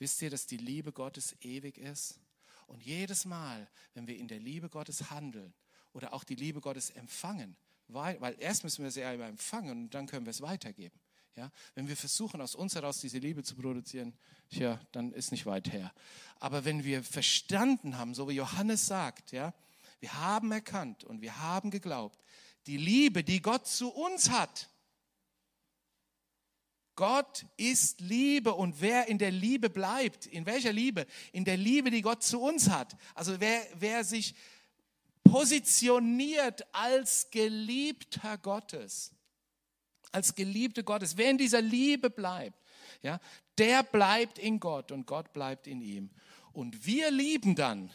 Wisst 0.04 0.22
ihr, 0.22 0.30
dass 0.30 0.46
die 0.46 0.58
Liebe 0.58 0.92
Gottes 0.92 1.34
ewig 1.40 1.78
ist? 1.78 2.20
Und 2.68 2.84
jedes 2.84 3.24
Mal, 3.24 3.70
wenn 3.94 4.06
wir 4.06 4.18
in 4.18 4.28
der 4.28 4.42
Liebe 4.42 4.68
Gottes 4.68 5.10
handeln 5.10 5.54
oder 5.94 6.14
auch 6.14 6.26
die 6.26 6.36
Liebe 6.36 6.60
Gottes 6.60 6.90
empfangen, 6.90 7.56
weil, 7.88 8.20
weil 8.20 8.36
erst 8.38 8.66
müssen 8.66 8.84
wir 8.84 8.92
sie 8.92 9.00
ja 9.00 9.14
empfangen 9.14 9.84
und 9.84 9.94
dann 9.94 10.06
können 10.06 10.26
wir 10.26 10.32
es 10.32 10.42
weitergeben. 10.42 11.00
Ja, 11.38 11.50
wenn 11.76 11.88
wir 11.88 11.96
versuchen, 11.96 12.42
aus 12.42 12.54
uns 12.54 12.76
heraus 12.76 13.00
diese 13.00 13.18
Liebe 13.18 13.44
zu 13.44 13.56
produzieren, 13.56 14.14
tja, 14.50 14.78
dann 14.92 15.14
ist 15.14 15.32
nicht 15.32 15.46
weit 15.46 15.72
her. 15.72 15.94
Aber 16.38 16.66
wenn 16.66 16.84
wir 16.84 17.02
verstanden 17.02 17.98
haben, 17.98 18.14
so 18.14 18.28
wie 18.28 18.34
Johannes 18.34 18.86
sagt, 18.86 19.32
ja, 19.32 19.54
wir 20.02 20.14
haben 20.16 20.52
erkannt 20.52 21.06
und 21.06 21.22
wir 21.22 21.40
haben 21.40 21.72
geglaubt, 21.72 22.20
die 22.68 22.76
Liebe, 22.76 23.24
die 23.24 23.42
Gott 23.42 23.68
zu 23.68 23.88
uns 23.88 24.30
hat, 24.30 24.70
Gott 26.96 27.46
ist 27.58 28.02
Liebe 28.02 28.54
und 28.54 28.80
wer 28.80 29.08
in 29.08 29.18
der 29.18 29.32
Liebe 29.32 29.70
bleibt, 29.70 30.28
in 30.28 30.46
welcher 30.46 30.72
Liebe? 30.72 31.08
In 31.32 31.46
der 31.46 31.58
Liebe, 31.58 31.90
die 31.90 32.02
Gott 32.02 32.24
zu 32.24 32.40
uns 32.40 32.70
hat. 32.70 32.96
Also 33.16 33.40
wer, 33.40 33.66
wer 33.76 34.04
sich 34.04 34.36
positioniert 35.24 36.64
als 36.74 37.30
Geliebter 37.32 38.38
Gottes, 38.38 39.12
als 40.12 40.36
Geliebte 40.36 40.84
Gottes, 40.84 41.18
wer 41.18 41.32
in 41.32 41.40
dieser 41.40 41.62
Liebe 41.62 42.12
bleibt, 42.12 42.62
ja, 43.02 43.20
der 43.58 43.82
bleibt 43.84 44.38
in 44.38 44.60
Gott 44.60 44.92
und 44.92 45.08
Gott 45.08 45.34
bleibt 45.34 45.66
in 45.66 45.82
ihm. 45.82 46.12
Und 46.52 46.86
wir 46.86 47.10
lieben 47.10 47.56
dann, 47.56 47.90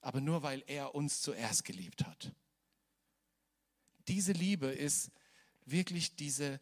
aber 0.00 0.20
nur 0.20 0.42
weil 0.44 0.62
er 0.68 0.94
uns 0.94 1.20
zuerst 1.20 1.64
geliebt 1.64 2.04
hat. 2.04 2.32
Diese 4.06 4.32
Liebe 4.32 4.68
ist 4.68 5.10
wirklich 5.64 6.16
diese 6.16 6.60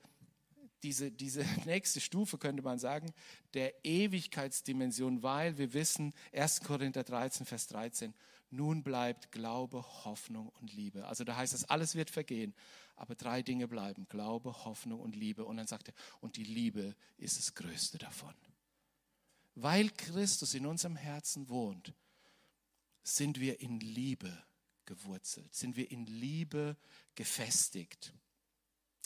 diese, 0.82 1.10
diese 1.10 1.44
nächste 1.64 2.00
Stufe, 2.00 2.38
könnte 2.38 2.62
man 2.62 2.78
sagen, 2.78 3.12
der 3.54 3.84
Ewigkeitsdimension, 3.84 5.22
weil 5.22 5.58
wir 5.58 5.72
wissen, 5.72 6.14
1. 6.32 6.60
Korinther 6.60 7.04
13, 7.04 7.46
Vers 7.46 7.66
13, 7.68 8.14
nun 8.50 8.82
bleibt 8.82 9.30
Glaube, 9.30 9.84
Hoffnung 10.04 10.48
und 10.60 10.72
Liebe. 10.72 11.06
Also 11.06 11.24
da 11.24 11.36
heißt 11.36 11.54
es, 11.54 11.64
alles 11.64 11.94
wird 11.94 12.10
vergehen, 12.10 12.54
aber 12.96 13.14
drei 13.14 13.42
Dinge 13.42 13.68
bleiben, 13.68 14.06
Glaube, 14.08 14.64
Hoffnung 14.64 15.00
und 15.00 15.14
Liebe. 15.14 15.44
Und 15.44 15.56
dann 15.56 15.66
sagt 15.66 15.88
er, 15.88 15.94
und 16.20 16.36
die 16.36 16.44
Liebe 16.44 16.96
ist 17.16 17.38
das 17.38 17.54
Größte 17.54 17.98
davon. 17.98 18.34
Weil 19.54 19.90
Christus 19.90 20.54
in 20.54 20.66
unserem 20.66 20.96
Herzen 20.96 21.48
wohnt, 21.48 21.94
sind 23.02 23.40
wir 23.40 23.60
in 23.60 23.80
Liebe 23.80 24.44
gewurzelt, 24.84 25.54
sind 25.54 25.76
wir 25.76 25.90
in 25.90 26.06
Liebe 26.06 26.76
gefestigt 27.14 28.12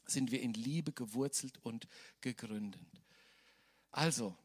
sind 0.06 0.30
wir 0.30 0.40
in 0.40 0.54
Liebe 0.54 0.92
gewurzelt 0.92 1.58
und 1.62 1.88
gegründet. 2.20 2.80
Also, 3.90 4.36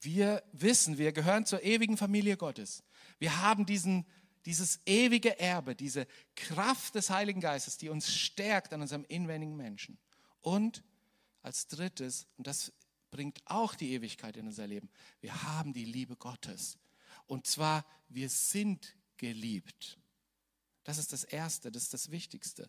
wir 0.00 0.42
wissen, 0.52 0.98
wir 0.98 1.12
gehören 1.12 1.46
zur 1.46 1.62
ewigen 1.62 1.96
Familie 1.96 2.36
Gottes. 2.36 2.82
Wir 3.18 3.40
haben 3.40 3.64
diesen, 3.64 4.06
dieses 4.44 4.80
ewige 4.84 5.38
Erbe, 5.40 5.74
diese 5.74 6.06
Kraft 6.36 6.94
des 6.94 7.10
Heiligen 7.10 7.40
Geistes, 7.40 7.78
die 7.78 7.88
uns 7.88 8.12
stärkt 8.12 8.72
an 8.72 8.82
unserem 8.82 9.04
inwendigen 9.08 9.56
Menschen. 9.56 9.98
Und 10.40 10.84
als 11.42 11.68
drittes, 11.68 12.26
und 12.36 12.46
das 12.46 12.72
bringt 13.10 13.40
auch 13.46 13.74
die 13.74 13.92
Ewigkeit 13.92 14.36
in 14.36 14.46
unser 14.46 14.66
Leben, 14.66 14.90
wir 15.20 15.42
haben 15.42 15.72
die 15.72 15.84
Liebe 15.84 16.16
Gottes. 16.16 16.78
Und 17.26 17.46
zwar, 17.46 17.86
wir 18.08 18.28
sind 18.28 18.94
geliebt. 19.16 19.98
Das 20.82 20.98
ist 20.98 21.12
das 21.12 21.24
Erste, 21.24 21.72
das 21.72 21.84
ist 21.84 21.94
das 21.94 22.10
Wichtigste. 22.10 22.68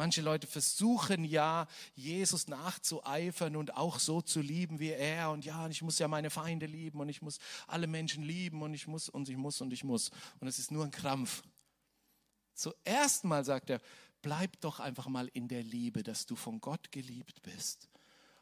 Manche 0.00 0.22
Leute 0.22 0.46
versuchen 0.46 1.24
ja, 1.24 1.68
Jesus 1.94 2.48
nachzueifern 2.48 3.54
und 3.54 3.76
auch 3.76 3.98
so 3.98 4.22
zu 4.22 4.40
lieben 4.40 4.78
wie 4.78 4.92
er. 4.92 5.30
Und 5.30 5.44
ja, 5.44 5.68
ich 5.68 5.82
muss 5.82 5.98
ja 5.98 6.08
meine 6.08 6.30
Feinde 6.30 6.64
lieben 6.64 7.00
und 7.00 7.10
ich 7.10 7.20
muss 7.20 7.38
alle 7.66 7.86
Menschen 7.86 8.24
lieben 8.24 8.62
und 8.62 8.72
ich 8.72 8.86
muss 8.86 9.10
und 9.10 9.28
ich 9.28 9.36
muss 9.36 9.60
und 9.60 9.74
ich 9.74 9.84
muss. 9.84 10.10
Und 10.40 10.48
es 10.48 10.58
ist 10.58 10.70
nur 10.70 10.86
ein 10.86 10.90
Krampf. 10.90 11.42
Zuerst 12.54 13.24
mal 13.24 13.44
sagt 13.44 13.68
er, 13.68 13.82
bleib 14.22 14.58
doch 14.62 14.80
einfach 14.80 15.06
mal 15.06 15.28
in 15.34 15.48
der 15.48 15.62
Liebe, 15.62 16.02
dass 16.02 16.24
du 16.24 16.34
von 16.34 16.62
Gott 16.62 16.90
geliebt 16.92 17.42
bist. 17.42 17.90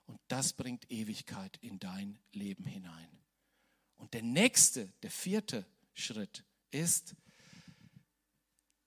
Und 0.07 0.21
das 0.29 0.53
bringt 0.53 0.89
Ewigkeit 0.93 1.57
in 1.61 1.81
dein 1.81 2.21
Leben 2.31 2.67
hinein. 2.67 3.09
Und 3.97 4.15
der 4.15 4.23
nächste, 4.23 4.93
der 5.03 5.11
vierte 5.11 5.67
Schritt 5.93 6.45
ist, 6.71 7.17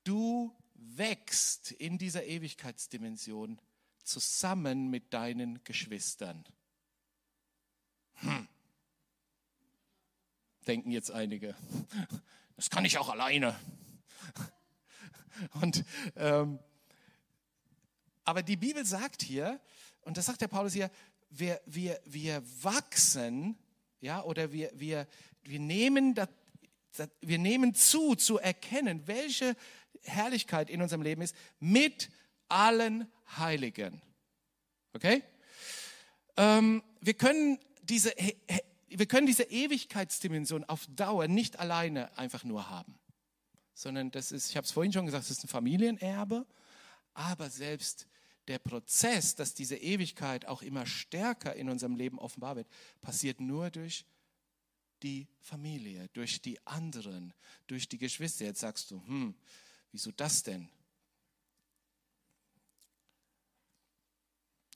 du 0.05 0.55
wächst 0.82 1.72
in 1.72 1.98
dieser 1.98 2.26
Ewigkeitsdimension 2.26 3.60
zusammen 4.04 4.89
mit 4.89 5.13
deinen 5.13 5.63
Geschwistern. 5.63 6.44
Hm. 8.15 8.48
Denken 10.67 10.91
jetzt 10.91 11.12
einige, 11.12 11.56
das 12.56 12.70
kann 12.70 12.86
ich 12.86 12.98
auch 12.98 13.10
alleine. 13.10 13.58
Und, 15.62 15.84
ähm, 16.15 16.60
aber 18.24 18.44
die 18.44 18.58
Bibel 18.58 18.86
sagt 18.86 19.24
hier, 19.24 19.60
und 20.02 20.17
das 20.17 20.26
sagt 20.26 20.41
der 20.41 20.48
Paulus 20.48 20.74
hier, 20.74 20.91
wir, 21.30 21.62
wir, 21.65 22.00
wir 22.06 22.44
wachsen, 22.63 23.58
ja, 24.00 24.24
oder 24.24 24.52
wir, 24.52 24.72
wir, 24.76 25.08
wir, 25.44 25.60
nehmen 25.60 26.13
das, 26.13 26.30
wir 27.22 27.39
nehmen 27.39 27.74
zu, 27.74 28.15
zu 28.15 28.38
erkennen, 28.38 29.08
welche 29.08 29.56
Herrlichkeit 30.04 30.70
in 30.70 30.82
unserem 30.82 31.02
Leben 31.02 31.22
ist, 31.22 31.36
mit 31.60 32.10
allen 32.48 33.08
Heiligen. 33.38 34.02
Okay? 34.94 35.24
Ähm, 36.38 36.84
wir, 37.00 37.14
können 37.14 37.60
diese, 37.84 38.14
wir 38.88 39.06
können 39.06 39.28
diese 39.28 39.44
Ewigkeitsdimension 39.44 40.64
auf 40.66 40.86
Dauer 40.88 41.28
nicht 41.28 41.60
alleine 41.60 42.18
einfach 42.18 42.44
nur 42.44 42.70
haben, 42.70 43.00
sondern 43.74 44.12
das 44.12 44.32
ist, 44.32 44.50
ich 44.50 44.58
habe 44.58 44.66
es 44.66 44.72
vorhin 44.72 44.94
schon 44.94 45.06
gesagt, 45.06 45.26
es 45.26 45.32
ist 45.32 45.44
ein 45.44 45.48
Familienerbe, 45.48 46.46
aber 47.14 47.50
selbst 47.50 48.08
der 48.48 48.60
Prozess, 48.60 49.36
dass 49.36 49.54
diese 49.54 49.78
Ewigkeit 49.78 50.46
auch 50.46 50.62
immer 50.62 50.86
stärker 50.86 51.56
in 51.56 51.70
unserem 51.70 51.96
Leben 51.96 52.20
offenbar 52.20 52.56
wird, 52.56 52.68
passiert 53.02 53.40
nur 53.40 53.70
durch 53.70 54.06
die 55.04 55.28
Familie, 55.40 56.10
durch 56.14 56.42
die 56.42 56.60
anderen, 56.66 57.34
durch 57.68 57.88
die 57.88 57.98
Geschwister. 57.98 58.46
Jetzt 58.46 58.60
sagst 58.60 58.92
du, 58.92 59.02
hm, 59.06 59.36
Wieso 59.91 60.12
das 60.12 60.43
denn? 60.43 60.69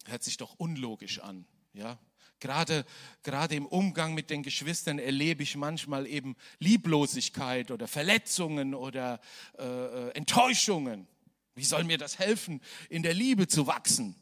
Hört 0.05 0.23
sich 0.23 0.37
doch 0.37 0.55
unlogisch 0.57 1.19
an, 1.19 1.45
ja? 1.73 1.97
Gerade, 2.39 2.85
gerade 3.23 3.55
im 3.55 3.65
Umgang 3.65 4.13
mit 4.13 4.29
den 4.29 4.43
Geschwistern 4.43 4.99
erlebe 4.99 5.41
ich 5.41 5.55
manchmal 5.55 6.05
eben 6.05 6.35
Lieblosigkeit 6.59 7.71
oder 7.71 7.87
Verletzungen 7.87 8.75
oder 8.75 9.21
äh, 9.57 9.63
äh 9.63 10.11
Enttäuschungen. 10.11 11.07
Wie 11.55 11.63
soll 11.63 11.85
mir 11.85 11.97
das 11.97 12.19
helfen, 12.19 12.61
in 12.89 13.03
der 13.03 13.13
Liebe 13.13 13.47
zu 13.47 13.67
wachsen? 13.67 14.15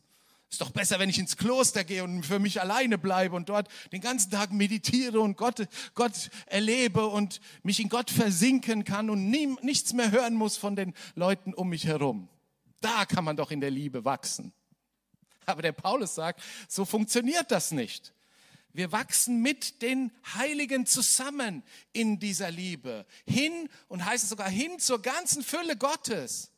Ist 0.54 0.62
doch 0.62 0.70
besser, 0.70 1.00
wenn 1.00 1.10
ich 1.10 1.18
ins 1.18 1.36
Kloster 1.36 1.84
gehe 1.84 2.04
und 2.04 2.24
für 2.24 2.38
mich 2.38 2.62
alleine 2.62 3.00
bleibe 3.00 3.36
und 3.36 3.50
dort 3.50 3.68
den 3.92 4.02
ganzen 4.02 4.30
Tag 4.30 4.54
meditiere 4.54 5.20
und 5.20 5.36
Gott, 5.36 5.68
Gott 5.96 6.30
erlebe 6.46 7.08
und 7.08 7.42
mich 7.64 7.80
in 7.80 7.90
Gott 7.90 8.12
versinken 8.12 8.84
kann 8.84 9.10
und 9.10 9.32
nie, 9.32 9.48
nichts 9.64 9.94
mehr 9.94 10.12
hören 10.12 10.36
muss 10.36 10.56
von 10.56 10.76
den 10.76 10.94
Leuten 11.16 11.56
um 11.56 11.70
mich 11.70 11.88
herum. 11.88 12.30
Da 12.82 13.06
kann 13.06 13.24
man 13.24 13.36
doch 13.36 13.50
in 13.50 13.62
der 13.62 13.72
Liebe 13.72 14.06
wachsen. 14.06 14.54
Aber 15.48 15.64
der 15.64 15.72
Paulus 15.72 16.14
sagt, 16.14 16.44
so 16.68 16.86
funktioniert 16.86 17.50
das 17.50 17.72
nicht. 17.72 18.14
Wir 18.74 18.92
wachsen 18.92 19.42
mit 19.42 19.82
den 19.82 20.12
Heiligen 20.36 20.86
zusammen 20.86 21.64
in 21.94 22.20
dieser 22.20 22.52
Liebe. 22.52 23.08
Hin 23.26 23.70
und 23.88 24.06
heißt 24.06 24.26
es 24.26 24.30
sogar 24.30 24.52
hin 24.52 24.78
zur 24.78 25.02
ganzen 25.02 25.42
Fülle 25.42 25.76
Gottes. 25.78 26.52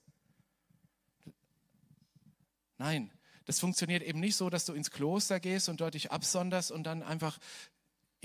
Nein, 2.78 3.10
das 3.46 3.60
funktioniert 3.60 4.04
eben 4.04 4.20
nicht 4.20 4.36
so, 4.36 4.50
dass 4.50 4.66
du 4.66 4.74
ins 4.74 4.92
Kloster 4.92 5.40
gehst 5.40 5.70
und 5.70 5.82
dort 5.82 5.94
dich 5.94 6.12
absonderst 6.12 6.72
und 6.72 6.84
dann 6.84 7.04
einfach 7.04 7.40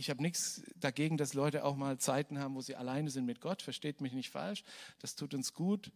ich 0.00 0.08
habe 0.08 0.22
nichts 0.22 0.62
dagegen, 0.76 1.18
dass 1.18 1.34
Leute 1.34 1.62
auch 1.62 1.76
mal 1.76 1.98
Zeiten 1.98 2.38
haben, 2.38 2.54
wo 2.54 2.62
sie 2.62 2.74
alleine 2.74 3.10
sind 3.10 3.26
mit 3.26 3.42
Gott. 3.42 3.60
Versteht 3.60 4.00
mich 4.00 4.14
nicht 4.14 4.30
falsch. 4.30 4.62
Das 4.98 5.14
tut 5.14 5.34
uns 5.34 5.52
gut. 5.52 5.92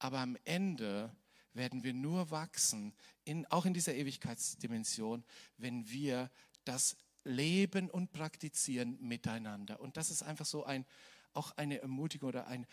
Aber 0.00 0.18
am 0.18 0.36
Ende 0.44 1.14
werden 1.54 1.84
wir 1.84 1.94
nur 1.94 2.32
wachsen, 2.32 2.92
in, 3.24 3.46
auch 3.46 3.64
in 3.64 3.72
dieser 3.72 3.94
Ewigkeitsdimension, 3.94 5.24
wenn 5.58 5.88
wir 5.88 6.28
das 6.64 6.96
leben 7.22 7.88
und 7.88 8.12
praktizieren 8.12 8.98
miteinander. 9.00 9.80
Und 9.80 9.96
das 9.96 10.10
ist 10.10 10.24
einfach 10.24 10.46
so 10.46 10.64
ein, 10.64 10.84
auch 11.32 11.52
eine 11.52 11.80
Ermutigung 11.80 12.30
oder 12.30 12.48
ein, 12.48 12.66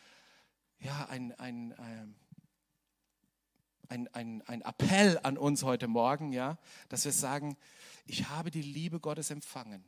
ja, 0.79 1.05
ein, 1.05 1.33
ein, 1.33 1.75
ähm, 1.79 2.15
ein, 3.89 4.07
ein, 4.13 4.41
ein 4.43 4.61
Appell 4.61 5.19
an 5.23 5.37
uns 5.37 5.63
heute 5.63 5.87
Morgen, 5.87 6.31
ja, 6.31 6.57
dass 6.89 7.05
wir 7.05 7.11
sagen, 7.11 7.57
ich 8.05 8.29
habe 8.29 8.51
die 8.51 8.61
Liebe 8.61 8.99
Gottes 8.99 9.29
empfangen 9.29 9.83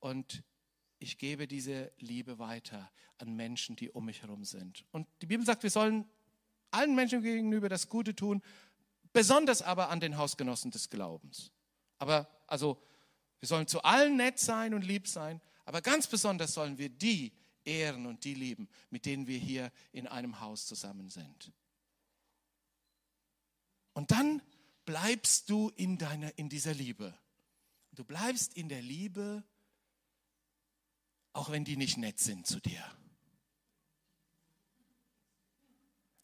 und 0.00 0.42
ich 0.98 1.18
gebe 1.18 1.48
diese 1.48 1.92
Liebe 1.98 2.38
weiter 2.38 2.90
an 3.18 3.34
Menschen, 3.34 3.76
die 3.76 3.90
um 3.90 4.04
mich 4.04 4.22
herum 4.22 4.44
sind. 4.44 4.84
Und 4.92 5.06
die 5.20 5.26
Bibel 5.26 5.44
sagt, 5.44 5.62
wir 5.62 5.70
sollen 5.70 6.08
allen 6.70 6.94
Menschen 6.94 7.22
gegenüber 7.22 7.68
das 7.68 7.88
Gute 7.88 8.14
tun, 8.14 8.42
besonders 9.12 9.62
aber 9.62 9.90
an 9.90 10.00
den 10.00 10.16
Hausgenossen 10.16 10.70
des 10.70 10.90
Glaubens. 10.90 11.50
Aber 11.98 12.28
also, 12.46 12.80
wir 13.40 13.48
sollen 13.48 13.66
zu 13.66 13.82
allen 13.82 14.16
nett 14.16 14.38
sein 14.38 14.74
und 14.74 14.82
lieb 14.82 15.08
sein, 15.08 15.40
aber 15.64 15.80
ganz 15.82 16.06
besonders 16.06 16.54
sollen 16.54 16.78
wir 16.78 16.88
die 16.88 17.32
ehren 17.64 18.06
und 18.06 18.24
die 18.24 18.34
lieben, 18.34 18.68
mit 18.90 19.06
denen 19.06 19.26
wir 19.26 19.38
hier 19.38 19.70
in 19.92 20.06
einem 20.06 20.40
Haus 20.40 20.66
zusammen 20.66 21.08
sind. 21.08 21.52
Und 23.94 24.10
dann 24.10 24.42
bleibst 24.84 25.50
du 25.50 25.70
in, 25.76 25.98
deiner, 25.98 26.36
in 26.38 26.48
dieser 26.48 26.74
Liebe. 26.74 27.16
Du 27.92 28.04
bleibst 28.04 28.54
in 28.54 28.68
der 28.68 28.82
Liebe, 28.82 29.44
auch 31.32 31.50
wenn 31.50 31.64
die 31.64 31.76
nicht 31.76 31.96
nett 31.98 32.18
sind 32.18 32.46
zu 32.46 32.60
dir. 32.60 32.82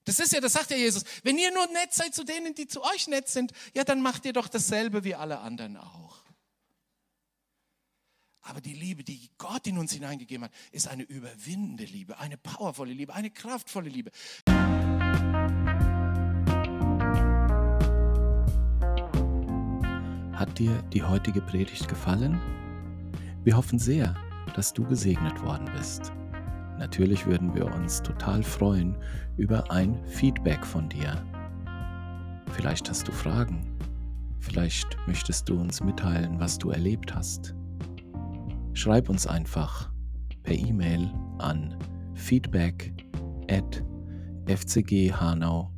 Das 0.05 0.19
ist 0.21 0.33
ja, 0.33 0.41
das 0.41 0.55
sagt 0.55 0.71
ja 0.71 0.77
Jesus. 0.79 1.05
Wenn 1.23 1.37
ihr 1.37 1.53
nur 1.53 1.67
nett 1.67 1.93
seid 1.93 2.15
zu 2.15 2.25
denen, 2.25 2.55
die 2.55 2.67
zu 2.67 2.83
euch 2.83 3.09
nett 3.09 3.29
sind, 3.29 3.53
ja, 3.75 3.85
dann 3.85 4.01
macht 4.01 4.25
ihr 4.25 4.33
doch 4.33 4.49
dasselbe 4.49 5.05
wie 5.05 5.15
alle 5.15 5.41
anderen 5.41 5.77
auch. 5.77 6.25
Aber 8.41 8.63
die 8.63 8.73
Liebe, 8.73 9.05
die 9.05 9.29
Gott 9.37 9.67
in 9.67 9.77
uns 9.77 9.93
hineingegeben 9.93 10.47
hat, 10.47 10.53
ist 10.73 10.89
eine 10.89 11.03
überwindende 11.03 11.85
Liebe, 11.85 12.17
eine 12.19 12.39
powervolle 12.39 12.95
Liebe, 12.95 13.13
eine 13.13 13.31
kraftvolle 13.31 13.91
Liebe. 13.91 14.11
Hat 20.49 20.59
dir 20.59 20.83
die 20.95 21.03
heutige 21.03 21.43
Predigt 21.43 21.89
gefallen? 21.89 22.41
Wir 23.45 23.55
hoffen 23.55 23.79
sehr, 23.79 24.15
dass 24.57 24.73
du 24.73 24.83
gesegnet 24.83 25.43
worden 25.43 25.69
bist. 25.77 26.11
Natürlich 26.79 27.27
würden 27.27 27.55
wir 27.55 27.67
uns 27.67 28.01
total 28.03 28.43
freuen 28.43 28.97
über 29.37 29.71
ein 29.71 30.03
Feedback 30.07 30.65
von 30.65 30.89
dir. 30.89 31.23
Vielleicht 32.53 32.89
hast 32.89 33.07
du 33.07 33.13
Fragen. 33.13 33.77
Vielleicht 34.41 34.97
möchtest 35.07 35.51
du 35.51 35.61
uns 35.61 35.83
mitteilen, 35.83 36.41
was 36.41 36.57
du 36.57 36.71
erlebt 36.71 37.15
hast. 37.15 37.55
Schreib 38.73 39.11
uns 39.11 39.27
einfach 39.27 39.91
per 40.45 40.55
E-Mail 40.55 41.13
an 41.41 41.77
feedback 42.15 42.95
at 43.51 43.85
fcghanau.de 44.47 45.69